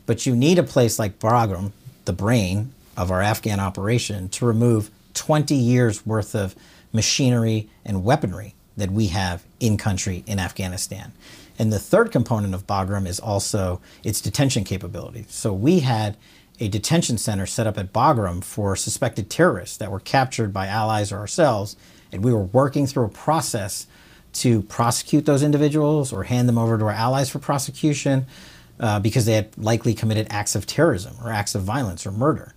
[0.07, 1.73] but you need a place like Bagram,
[2.05, 6.55] the brain of our Afghan operation, to remove 20 years worth of
[6.93, 11.13] machinery and weaponry that we have in country in Afghanistan.
[11.59, 15.27] And the third component of Bagram is also its detention capability.
[15.29, 16.17] So we had
[16.61, 21.13] a detention center set up at Bagram for suspected terrorists that were captured by allies
[21.13, 21.77] or ourselves,
[22.13, 23.87] and we were working through a process
[24.35, 28.27] to prosecute those individuals or hand them over to our allies for prosecution
[28.81, 32.55] uh, because they had likely committed acts of terrorism or acts of violence or murder.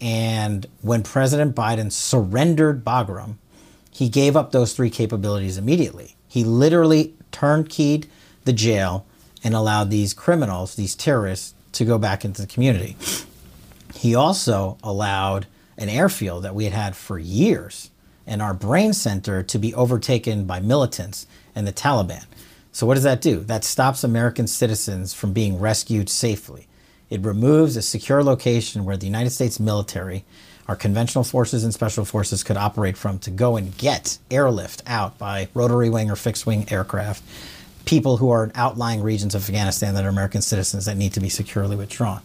[0.00, 3.36] And when President Biden surrendered Bagram,
[3.90, 6.16] he gave up those three capabilities immediately.
[6.26, 8.06] He literally turnkeyed
[8.44, 9.06] the jail
[9.44, 12.96] and allowed these criminals, these terrorists, to go back into the community.
[13.94, 15.46] He also allowed
[15.78, 17.90] an airfield that we had had for years
[18.26, 22.24] and our brain center to be overtaken by militants and the Taliban.
[22.72, 23.40] So, what does that do?
[23.40, 26.66] That stops American citizens from being rescued safely.
[27.10, 30.24] It removes a secure location where the United States military,
[30.66, 35.18] our conventional forces and special forces could operate from to go and get airlift out
[35.18, 37.22] by rotary wing or fixed wing aircraft,
[37.84, 41.20] people who are in outlying regions of Afghanistan that are American citizens that need to
[41.20, 42.22] be securely withdrawn.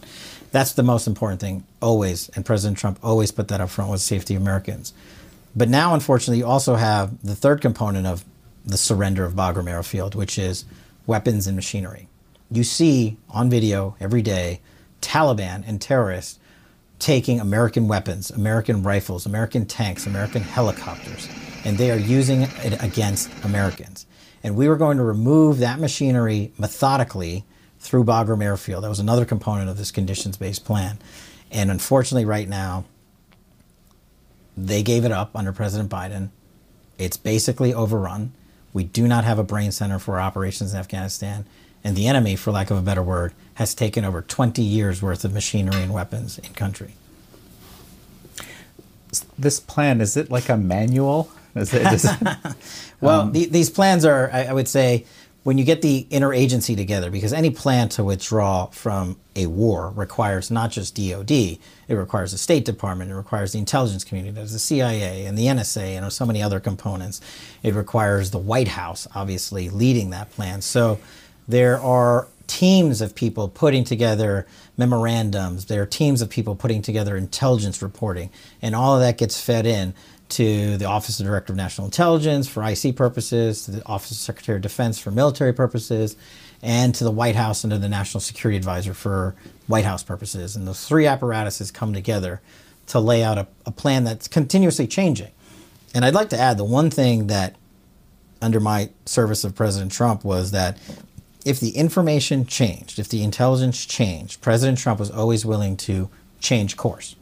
[0.50, 4.02] That's the most important thing always, and President Trump always put that up front was
[4.02, 4.94] safety Americans.
[5.58, 8.24] But now, unfortunately, you also have the third component of
[8.64, 10.64] the surrender of Bagram Airfield, which is
[11.04, 12.08] weapons and machinery.
[12.48, 14.60] You see on video every day
[15.02, 16.38] Taliban and terrorists
[17.00, 21.28] taking American weapons, American rifles, American tanks, American helicopters,
[21.64, 24.06] and they are using it against Americans.
[24.44, 27.44] And we were going to remove that machinery methodically
[27.80, 28.84] through Bagram Airfield.
[28.84, 31.00] That was another component of this conditions based plan.
[31.50, 32.84] And unfortunately, right now,
[34.66, 36.30] they gave it up under President Biden.
[36.98, 38.32] It's basically overrun.
[38.72, 41.46] We do not have a brain center for operations in Afghanistan.
[41.84, 45.24] And the enemy, for lack of a better word, has taken over 20 years worth
[45.24, 46.94] of machinery and weapons in country.
[49.38, 51.30] This plan, is it like a manual?
[51.54, 52.06] Is it, is
[53.00, 55.06] well, um, the, these plans are, I, I, would say,
[55.44, 60.50] when you get the interagency together, because any plan to withdraw from a war requires
[60.50, 64.58] not just DoD, it requires the State Department, it requires the intelligence community, there's the
[64.58, 67.20] CIA and the NSA and so many other components.
[67.62, 70.60] It requires the White House, obviously, leading that plan.
[70.60, 70.98] So
[71.46, 77.16] there are teams of people putting together memorandums, there are teams of people putting together
[77.16, 78.30] intelligence reporting,
[78.60, 79.94] and all of that gets fed in
[80.30, 84.16] to the Office of Director of National Intelligence for IC purposes, to the Office of
[84.18, 86.16] Secretary of Defense for military purposes,
[86.62, 89.34] and to the White House under the National Security Advisor for
[89.66, 90.56] White House purposes.
[90.56, 92.40] And those three apparatuses come together
[92.88, 95.30] to lay out a, a plan that's continuously changing.
[95.94, 97.56] And I'd like to add the one thing that
[98.40, 100.78] under my service of President Trump was that
[101.44, 106.10] if the information changed, if the intelligence changed, President Trump was always willing to
[106.40, 107.16] change course.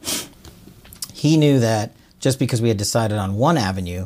[1.13, 1.91] He knew that
[2.27, 4.05] just because we had decided on one avenue,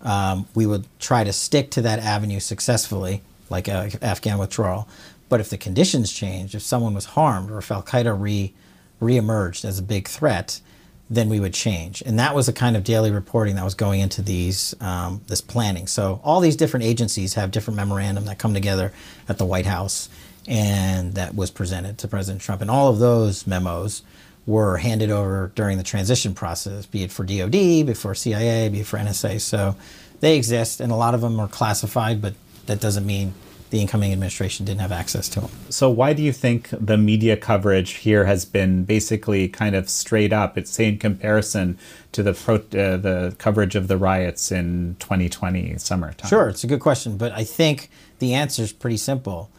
[0.00, 4.88] um, we would try to stick to that avenue successfully, like uh, Afghan withdrawal.
[5.28, 8.54] But if the conditions changed, if someone was harmed, or if Al Qaeda re
[9.02, 10.62] reemerged as a big threat,
[11.10, 12.02] then we would change.
[12.06, 15.42] And that was the kind of daily reporting that was going into these um, this
[15.42, 15.88] planning.
[15.88, 18.94] So all these different agencies have different memorandum that come together
[19.28, 20.08] at the White House,
[20.46, 22.62] and that was presented to President Trump.
[22.62, 24.00] And all of those memos
[24.48, 28.70] were handed over during the transition process, be it for DoD, be it for CIA,
[28.70, 29.42] be it for NSA.
[29.42, 29.76] So
[30.20, 32.32] they exist, and a lot of them are classified, but
[32.64, 33.34] that doesn't mean
[33.68, 35.50] the incoming administration didn't have access to them.
[35.68, 40.32] So why do you think the media coverage here has been basically kind of straight
[40.32, 40.56] up?
[40.56, 41.78] It's say in comparison
[42.12, 46.30] to the pro, uh, the coverage of the riots in 2020 summertime.
[46.30, 49.50] Sure, it's a good question, but I think the answer is pretty simple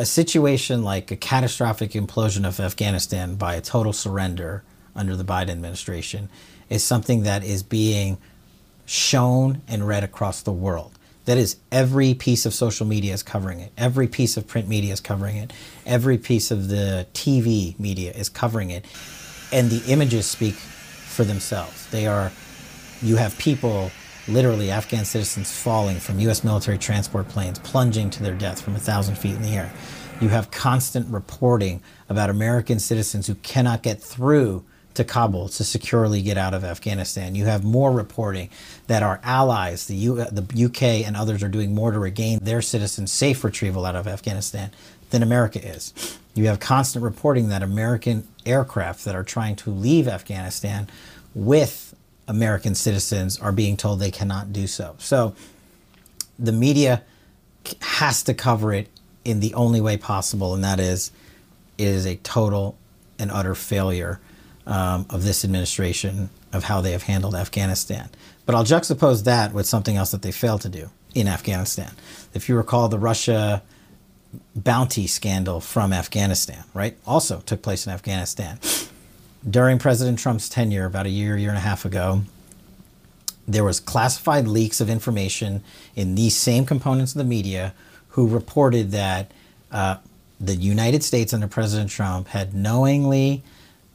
[0.00, 4.64] a situation like a catastrophic implosion of Afghanistan by a total surrender
[4.96, 6.30] under the Biden administration
[6.70, 8.16] is something that is being
[8.86, 10.98] shown and read across the world.
[11.26, 13.72] That is, every piece of social media is covering it.
[13.76, 15.52] Every piece of print media is covering it.
[15.84, 18.86] Every piece of the TV media is covering it.
[19.52, 21.86] And the images speak for themselves.
[21.90, 22.32] They are,
[23.02, 23.90] you have people
[24.30, 26.44] literally Afghan citizens falling from U.S.
[26.44, 29.72] military transport planes, plunging to their death from a thousand feet in the air.
[30.20, 34.64] You have constant reporting about American citizens who cannot get through
[34.94, 37.34] to Kabul to securely get out of Afghanistan.
[37.34, 38.50] You have more reporting
[38.86, 42.60] that our allies, the, U- the UK and others, are doing more to regain their
[42.60, 44.70] citizens' safe retrieval out of Afghanistan
[45.10, 46.18] than America is.
[46.34, 50.88] You have constant reporting that American aircraft that are trying to leave Afghanistan
[51.34, 51.94] with
[52.30, 54.94] American citizens are being told they cannot do so.
[54.98, 55.34] So
[56.38, 57.02] the media
[57.80, 58.88] has to cover it
[59.24, 61.10] in the only way possible, and that is
[61.76, 62.78] it is a total
[63.18, 64.20] and utter failure
[64.64, 68.08] um, of this administration of how they have handled Afghanistan.
[68.46, 71.90] But I'll juxtapose that with something else that they failed to do in Afghanistan.
[72.32, 73.62] If you recall the Russia
[74.54, 76.96] bounty scandal from Afghanistan, right?
[77.04, 78.60] Also took place in Afghanistan
[79.48, 82.22] during President Trump's tenure, about a year, year and a half ago,
[83.48, 85.62] there was classified leaks of information
[85.96, 87.74] in these same components of the media
[88.10, 89.30] who reported that
[89.72, 89.96] uh,
[90.40, 93.42] the United States under President Trump had knowingly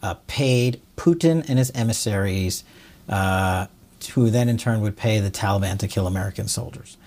[0.01, 2.63] uh, paid Putin and his emissaries,
[3.09, 3.67] uh,
[4.13, 6.97] who then in turn would pay the Taliban to kill American soldiers,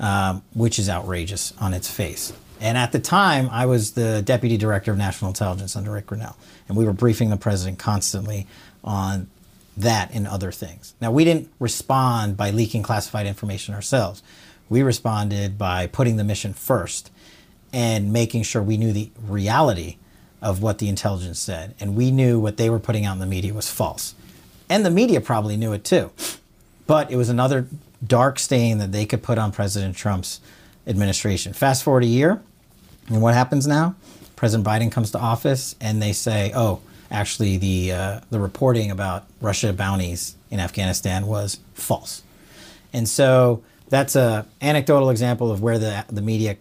[0.00, 2.32] um, which is outrageous on its face.
[2.60, 6.36] And at the time, I was the deputy director of national intelligence under Rick Grenell,
[6.68, 8.46] and we were briefing the president constantly
[8.82, 9.28] on
[9.76, 10.94] that and other things.
[11.00, 14.22] Now, we didn't respond by leaking classified information ourselves.
[14.68, 17.10] We responded by putting the mission first
[17.72, 19.96] and making sure we knew the reality
[20.40, 21.74] of what the intelligence said.
[21.78, 24.14] And we knew what they were putting out in the media was false.
[24.68, 26.10] And the media probably knew it too.
[26.86, 27.66] But it was another
[28.04, 30.40] dark stain that they could put on President Trump's
[30.86, 31.52] administration.
[31.52, 32.42] Fast forward a year,
[33.08, 33.94] and what happens now?
[34.36, 36.80] President Biden comes to office, and they say, "Oh,
[37.10, 42.22] actually, the uh, the reporting about Russia bounties in Afghanistan was false."
[42.92, 46.56] And so that's a anecdotal example of where the the media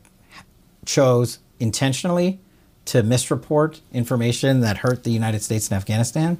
[0.85, 2.39] chose intentionally
[2.85, 6.37] to misreport information that hurt the United States and Afghanistan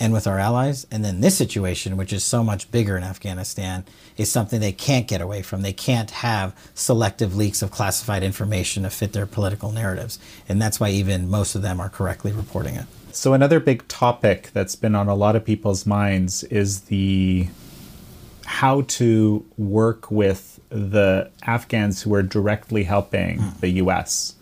[0.00, 0.86] and with our allies.
[0.90, 3.84] And then this situation, which is so much bigger in Afghanistan,
[4.16, 5.62] is something they can't get away from.
[5.62, 10.18] They can't have selective leaks of classified information to fit their political narratives.
[10.48, 12.86] And that's why even most of them are correctly reporting it.
[13.12, 17.48] So, another big topic that's been on a lot of people's minds is the
[18.44, 23.60] how to work with the Afghans who are directly helping mm.
[23.60, 24.34] the US.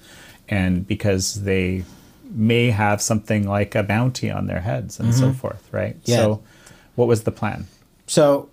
[0.49, 1.85] And because they
[2.33, 5.21] may have something like a bounty on their heads and mm-hmm.
[5.21, 5.97] so forth, right?
[6.05, 6.17] Yeah.
[6.17, 6.43] So,
[6.95, 7.67] what was the plan?
[8.07, 8.49] So,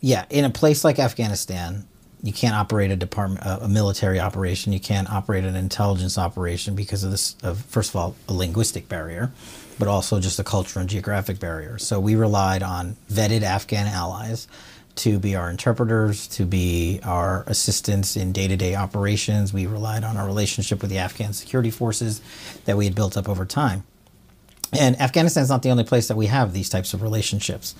[0.00, 1.86] yeah, in a place like Afghanistan,
[2.22, 4.72] you can't operate a department, a military operation.
[4.72, 7.36] You can't operate an intelligence operation because of this.
[7.42, 9.30] Of first of all, a linguistic barrier,
[9.78, 11.76] but also just a cultural and geographic barrier.
[11.78, 14.48] So we relied on vetted Afghan allies
[14.96, 19.52] to be our interpreters, to be our assistants in day to day operations.
[19.52, 22.20] We relied on our relationship with the Afghan security forces
[22.64, 23.84] that we had built up over time.
[24.72, 27.74] And Afghanistan is not the only place that we have these types of relationships.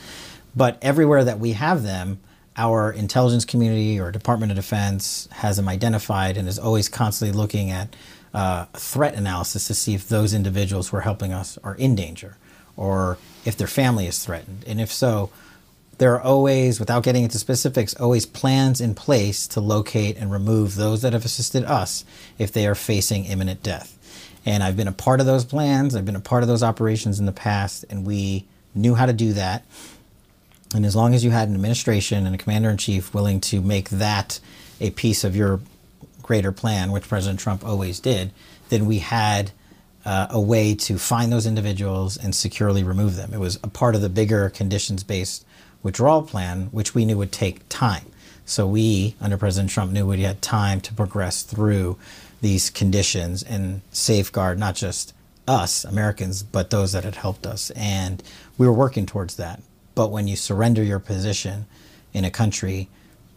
[0.56, 2.20] But everywhere that we have them,
[2.56, 7.70] our intelligence community or Department of Defense has them identified and is always constantly looking
[7.70, 7.96] at
[8.32, 12.36] uh, threat analysis to see if those individuals who are helping us are in danger
[12.76, 14.64] or if their family is threatened.
[14.66, 15.30] And if so,
[15.99, 20.74] there are always, without getting into specifics, always plans in place to locate and remove
[20.74, 22.05] those that have assisted us
[22.38, 23.99] if they are facing imminent death.
[24.47, 27.18] And I've been a part of those plans, I've been a part of those operations
[27.18, 29.64] in the past, and we knew how to do that.
[30.74, 33.61] And as long as you had an administration and a commander in chief willing to
[33.61, 34.40] make that
[34.80, 35.61] a piece of your
[36.22, 38.32] greater plan, which President Trump always did,
[38.70, 39.53] then we had
[40.05, 43.32] uh, a way to find those individuals and securely remove them.
[43.32, 45.47] It was a part of the bigger conditions based
[45.85, 48.07] withdrawal plan, which we knew would take time.
[48.45, 51.97] So we, under President Trump, knew we had time to progress through
[52.41, 55.14] these conditions and safeguard not just
[55.47, 57.70] us, Americans, but those that had helped us.
[57.70, 58.22] And
[58.59, 59.62] we were working towards that.
[59.95, 61.66] But when you surrender your position
[62.12, 62.89] in a country,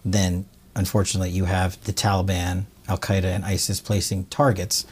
[0.03, 0.45] then
[0.75, 4.85] unfortunately you have the Taliban, Al Qaeda, and ISIS placing targets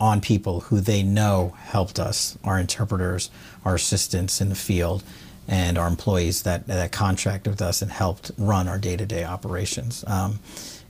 [0.00, 3.30] on people who they know helped us, our interpreters,
[3.64, 5.02] our assistants in the field,
[5.48, 10.04] and our employees that, that contract with us and helped run our day-to-day operations.
[10.06, 10.40] Um,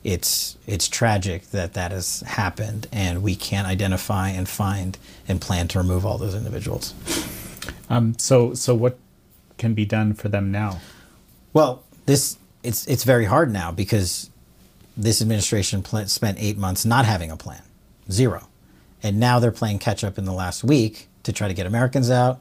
[0.05, 4.97] it's it's tragic that that has happened, and we can't identify and find
[5.27, 6.95] and plan to remove all those individuals.
[7.91, 8.99] Um, so so what
[9.59, 10.81] can be done for them now?
[11.53, 14.31] Well, this it's it's very hard now because
[14.97, 17.63] this administration pl- spent eight months not having a plan,
[18.11, 18.49] zero,
[19.03, 22.11] and now they're playing catch up in the last week to try to get Americans
[22.11, 22.41] out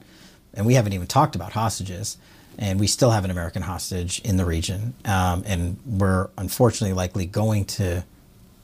[0.58, 2.18] and we haven't even talked about hostages,
[2.58, 7.24] and we still have an American hostage in the region, um, and we're unfortunately likely
[7.24, 8.04] going to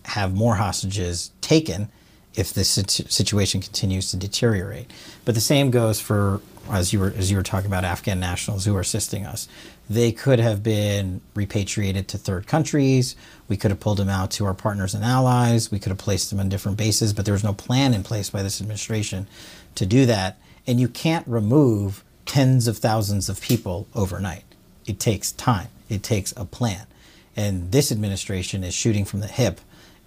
[0.04, 1.88] have more hostages taken
[2.34, 4.90] if this situation continues to deteriorate.
[5.24, 6.40] But the same goes for
[6.70, 9.46] as you were as you were talking about Afghan nationals who are assisting us.
[9.88, 13.14] They could have been repatriated to third countries.
[13.48, 15.70] We could have pulled them out to our partners and allies.
[15.70, 18.30] We could have placed them on different bases, but there was no plan in place
[18.30, 19.28] by this administration
[19.74, 20.38] to do that.
[20.66, 24.44] And you can't remove tens of thousands of people overnight.
[24.86, 26.86] It takes time, it takes a plan.
[27.36, 29.60] And this administration is shooting from the hip,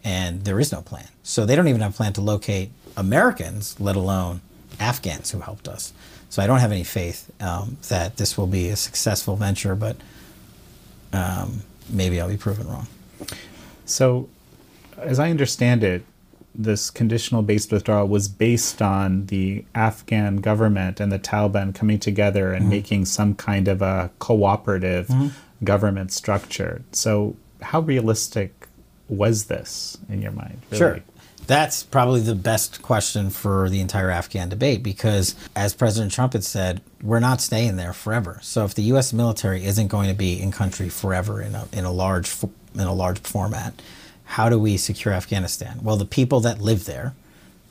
[0.03, 1.07] and there is no plan.
[1.23, 4.41] So they don't even have a plan to locate Americans, let alone
[4.79, 5.93] Afghans who helped us.
[6.29, 9.97] So I don't have any faith um, that this will be a successful venture, but
[11.13, 12.87] um, maybe I'll be proven wrong.
[13.85, 14.29] So,
[14.97, 16.03] as I understand it,
[16.57, 22.51] this conditional based withdrawal was based on the Afghan government and the Taliban coming together
[22.51, 22.71] and mm-hmm.
[22.71, 25.27] making some kind of a cooperative mm-hmm.
[25.63, 26.81] government structure.
[26.91, 28.67] So, how realistic
[29.07, 30.61] was this in your mind?
[30.71, 30.77] Really?
[30.77, 30.99] Sure.
[31.45, 36.43] That's probably the best question for the entire Afghan debate because, as President Trump had
[36.43, 38.39] said, we're not staying there forever.
[38.41, 39.13] So, if the U.S.
[39.13, 42.35] military isn't going to be in country forever in a, in a large
[42.73, 43.81] in a large format,
[44.28, 45.80] how do we secure Afghanistan?
[45.82, 47.13] Well, the people that live there,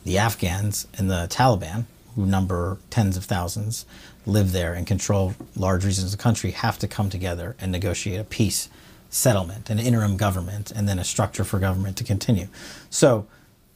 [0.05, 1.85] the Afghans and the Taliban,
[2.15, 3.85] who number tens of thousands,
[4.25, 8.19] live there and control large regions of the country, have to come together and negotiate
[8.19, 8.71] a peace
[9.11, 12.49] settlement, an interim government, and then a structure for government to continue.
[12.91, 13.27] So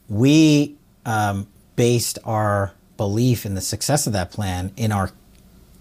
[0.09, 0.75] we
[1.05, 5.11] um, based our belief in the success of that plan in our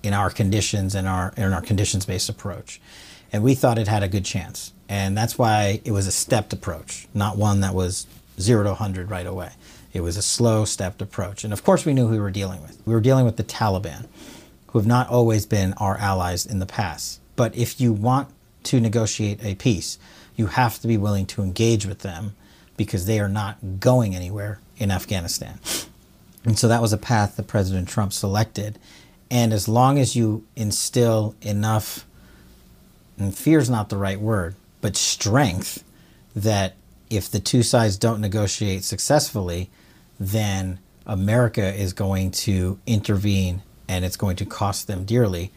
[0.02, 2.80] in our conditions and our in our conditions based approach,
[3.32, 4.72] and we thought it had a good chance.
[4.88, 8.06] And that's why it was a stepped approach, not one that was
[8.40, 9.50] zero to 100 right away.
[9.92, 11.44] It was a slow, stepped approach.
[11.44, 12.80] And of course, we knew who we were dealing with.
[12.86, 14.06] We were dealing with the Taliban,
[14.68, 17.20] who have not always been our allies in the past.
[17.36, 18.28] But if you want
[18.64, 19.98] to negotiate a peace,
[20.36, 22.34] you have to be willing to engage with them
[22.76, 25.58] because they are not going anywhere in Afghanistan.
[26.44, 28.78] And so that was a path that President Trump selected.
[29.30, 32.06] And as long as you instill enough,
[33.20, 35.84] and fear is not the right word, but strength
[36.34, 36.74] that
[37.08, 39.68] if the two sides don't negotiate successfully,
[40.18, 45.50] then America is going to intervene and it's going to cost them dearly.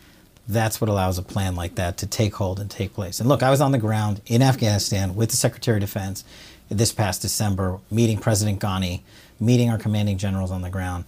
[0.47, 3.19] That's what allows a plan like that to take hold and take place.
[3.19, 6.25] And look, I was on the ground in Afghanistan with the Secretary of Defense
[6.69, 9.01] this past December, meeting President Ghani,
[9.39, 11.05] meeting our commanding generals on the ground,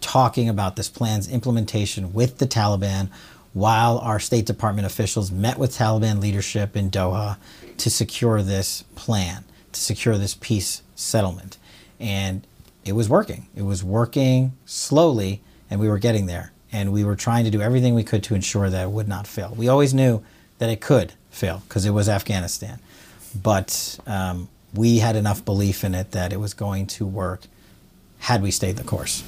[0.00, 3.10] talking about this plan's implementation with the Taliban,
[3.52, 7.36] while our State Department officials met with Taliban leadership in Doha
[7.78, 11.58] to secure this plan, to secure this peace settlement.
[12.00, 12.46] And
[12.84, 13.46] it was working.
[13.54, 15.40] It was working slowly,
[15.70, 16.52] and we were getting there.
[16.72, 19.26] And we were trying to do everything we could to ensure that it would not
[19.26, 19.54] fail.
[19.56, 20.22] We always knew
[20.58, 22.78] that it could fail because it was Afghanistan.
[23.40, 27.42] But um, we had enough belief in it that it was going to work
[28.20, 29.22] had we stayed the course.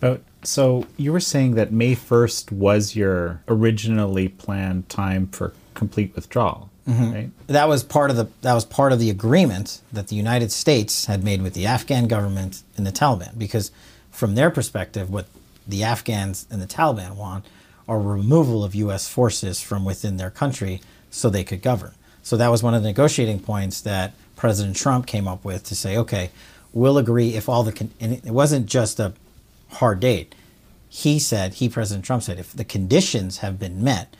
[0.00, 6.14] But so you were saying that May 1st was your originally planned time for complete
[6.14, 7.12] withdrawal, mm-hmm.
[7.12, 7.30] right?
[7.46, 11.06] That was part of the that was part of the agreement that the United States
[11.06, 13.70] had made with the Afghan government and the Taliban because
[14.10, 15.26] from their perspective what
[15.66, 17.44] the Afghans and the Taliban want
[17.88, 20.80] are removal of US forces from within their country
[21.10, 21.92] so they could govern.
[22.22, 25.74] So that was one of the negotiating points that President Trump came up with to
[25.74, 26.30] say, okay,
[26.72, 29.12] we'll agree if all the con- and it wasn't just a
[29.70, 30.34] hard date.
[30.88, 34.16] He said, he, President Trump said, if the conditions have been met,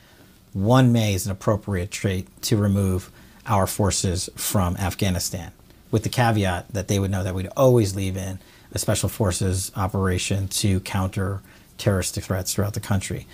[0.52, 3.10] 1 May is an appropriate trait to remove
[3.46, 5.52] our forces from Afghanistan,
[5.90, 8.38] with the caveat that they would know that we'd always leave in
[8.72, 11.40] a special forces operation to counter
[11.78, 13.26] terrorist threats throughout the country.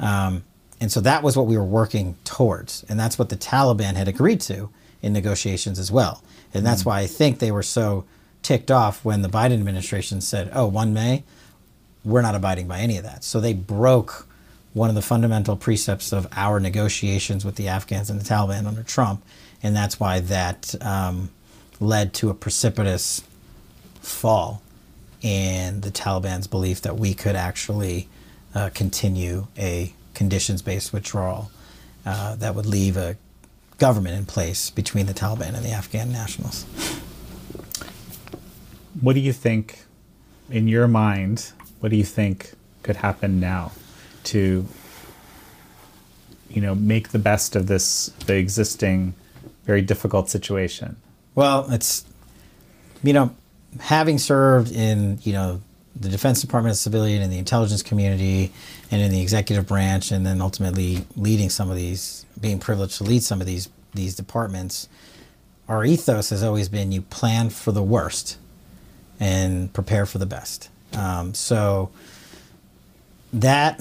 [0.00, 0.44] Um,
[0.80, 2.84] and so that was what we were working towards.
[2.88, 4.70] And that's what the Taliban had agreed to
[5.02, 6.22] in negotiations as well.
[6.54, 6.90] And that's mm-hmm.
[6.90, 8.04] why I think they were so
[8.42, 11.24] ticked off when the Biden administration said, oh, 1 May,
[12.04, 13.24] we're not abiding by any of that.
[13.24, 14.26] So they broke
[14.74, 18.82] one of the fundamental precepts of our negotiations with the Afghans and the Taliban under
[18.82, 19.24] Trump,
[19.62, 21.30] and that's why that um,
[21.80, 23.22] led to a precipitous
[24.00, 24.62] fall
[25.20, 28.08] in the Taliban's belief that we could actually
[28.54, 31.50] uh, continue a conditions-based withdrawal
[32.06, 33.16] uh, that would leave a
[33.78, 36.64] government in place between the Taliban and the Afghan nationals.
[39.00, 39.84] What do you think,
[40.50, 42.52] in your mind, what do you think
[42.82, 43.72] could happen now
[44.24, 44.66] to
[46.50, 49.14] you know make the best of this the existing
[49.64, 50.96] very difficult situation?
[51.34, 52.04] Well it's
[53.02, 53.34] you know
[53.80, 55.60] having served in you know
[56.00, 58.52] the defense department as civilian in the intelligence community
[58.90, 63.04] and in the executive branch and then ultimately leading some of these being privileged to
[63.04, 64.88] lead some of these these departments
[65.68, 68.38] our ethos has always been you plan for the worst
[69.18, 71.90] and prepare for the best um, so
[73.32, 73.78] that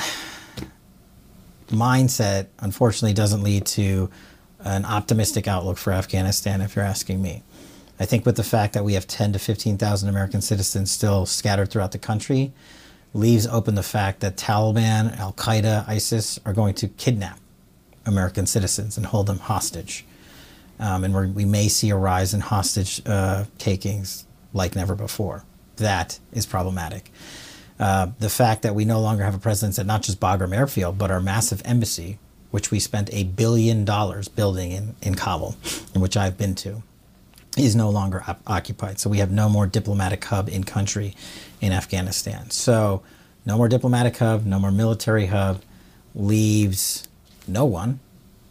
[1.68, 4.10] mindset, unfortunately, doesn't lead to
[4.60, 7.44] an optimistic outlook for Afghanistan, if you're asking me.
[8.00, 11.72] I think with the fact that we have 10 to 15,000 American citizens still scattered
[11.72, 12.52] throughout the country,
[13.14, 17.40] leaves open the fact that Taliban, Al Qaeda, ISIS are going to kidnap
[18.06, 20.06] American citizens and hold them hostage.
[20.80, 25.44] Um, and we may see a rise in hostage uh, takings like never before
[25.78, 27.12] that is problematic.
[27.80, 30.98] Uh, the fact that we no longer have a presence at not just Bagram Airfield,
[30.98, 32.18] but our massive embassy,
[32.52, 35.56] which we spent a billion dollars building in, in Kabul,
[35.94, 36.82] in which I've been to,
[37.56, 39.00] is no longer op- occupied.
[39.00, 41.16] So we have no more diplomatic hub in country
[41.62, 42.50] in Afghanistan.
[42.50, 43.04] So
[43.46, 45.62] no more diplomatic hub, no more military hub,
[46.16, 47.08] leaves
[47.48, 48.00] no one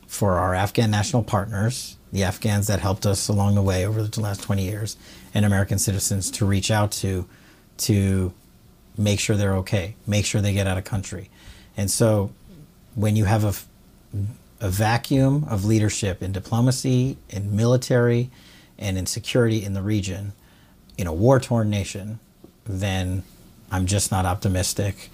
[0.07, 4.21] for our Afghan national partners, the Afghans that helped us along the way over the
[4.21, 4.97] last 20 years,
[5.37, 7.29] and American citizens to reach out to
[7.77, 8.33] to
[8.97, 11.29] make sure they're okay, make sure they get out of country.
[11.77, 12.33] And so
[12.95, 13.53] when you have a,
[14.65, 18.31] a vacuum of leadership in diplomacy, in military,
[18.79, 20.33] and in security in the region,
[20.97, 22.19] in a war torn nation,
[22.65, 23.23] then
[23.71, 25.11] I'm just not optimistic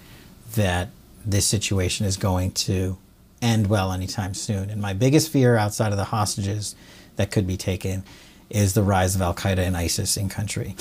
[0.55, 0.87] that
[1.25, 2.97] this situation is going to
[3.41, 4.69] end well anytime soon.
[4.69, 6.75] And my biggest fear outside of the hostages
[7.17, 8.05] that could be taken
[8.49, 10.75] is the rise of Al Qaeda and ISIS in country,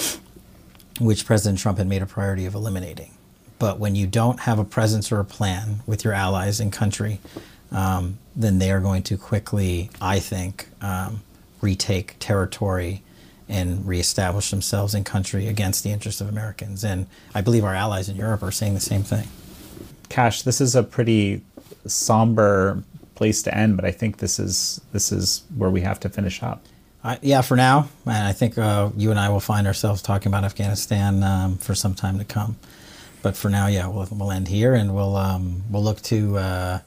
[1.01, 3.13] which President Trump had made a priority of eliminating.
[3.59, 7.21] But when you don't have a presence or a plan with your allies in country,
[7.71, 11.23] um, then they are going to quickly, I think, um,
[11.61, 13.03] retake territory
[13.49, 16.85] and reestablish themselves in country against the interests of Americans.
[16.85, 19.29] And I believe our allies in Europe are saying the same thing.
[20.09, 21.43] Kash, this is a pretty
[21.87, 22.83] somber
[23.15, 26.43] place to end, but I think this is this is where we have to finish
[26.43, 26.65] up
[27.21, 30.45] yeah, for now, and I think uh, you and I will find ourselves talking about
[30.45, 32.57] Afghanistan um, for some time to come.
[33.23, 36.79] But for now, yeah, we'll, we'll end here, and we'll um, we'll look to uh,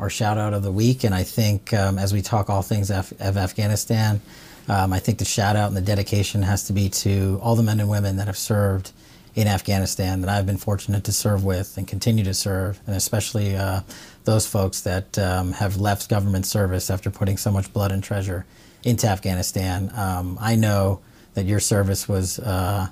[0.00, 1.04] our shout out of the week.
[1.04, 4.20] And I think um, as we talk all things Af- of Afghanistan,
[4.68, 7.62] um, I think the shout out and the dedication has to be to all the
[7.62, 8.92] men and women that have served
[9.36, 13.56] in Afghanistan that I've been fortunate to serve with and continue to serve, and especially
[13.56, 13.80] uh,
[14.24, 18.46] those folks that um, have left government service after putting so much blood and treasure
[18.84, 19.90] into Afghanistan.
[19.94, 21.00] Um, I know
[21.34, 22.88] that your service was uh,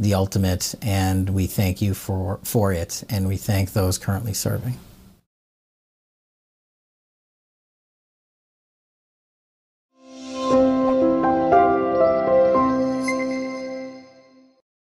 [0.00, 4.78] the ultimate, and we thank you for, for it, and we thank those currently serving.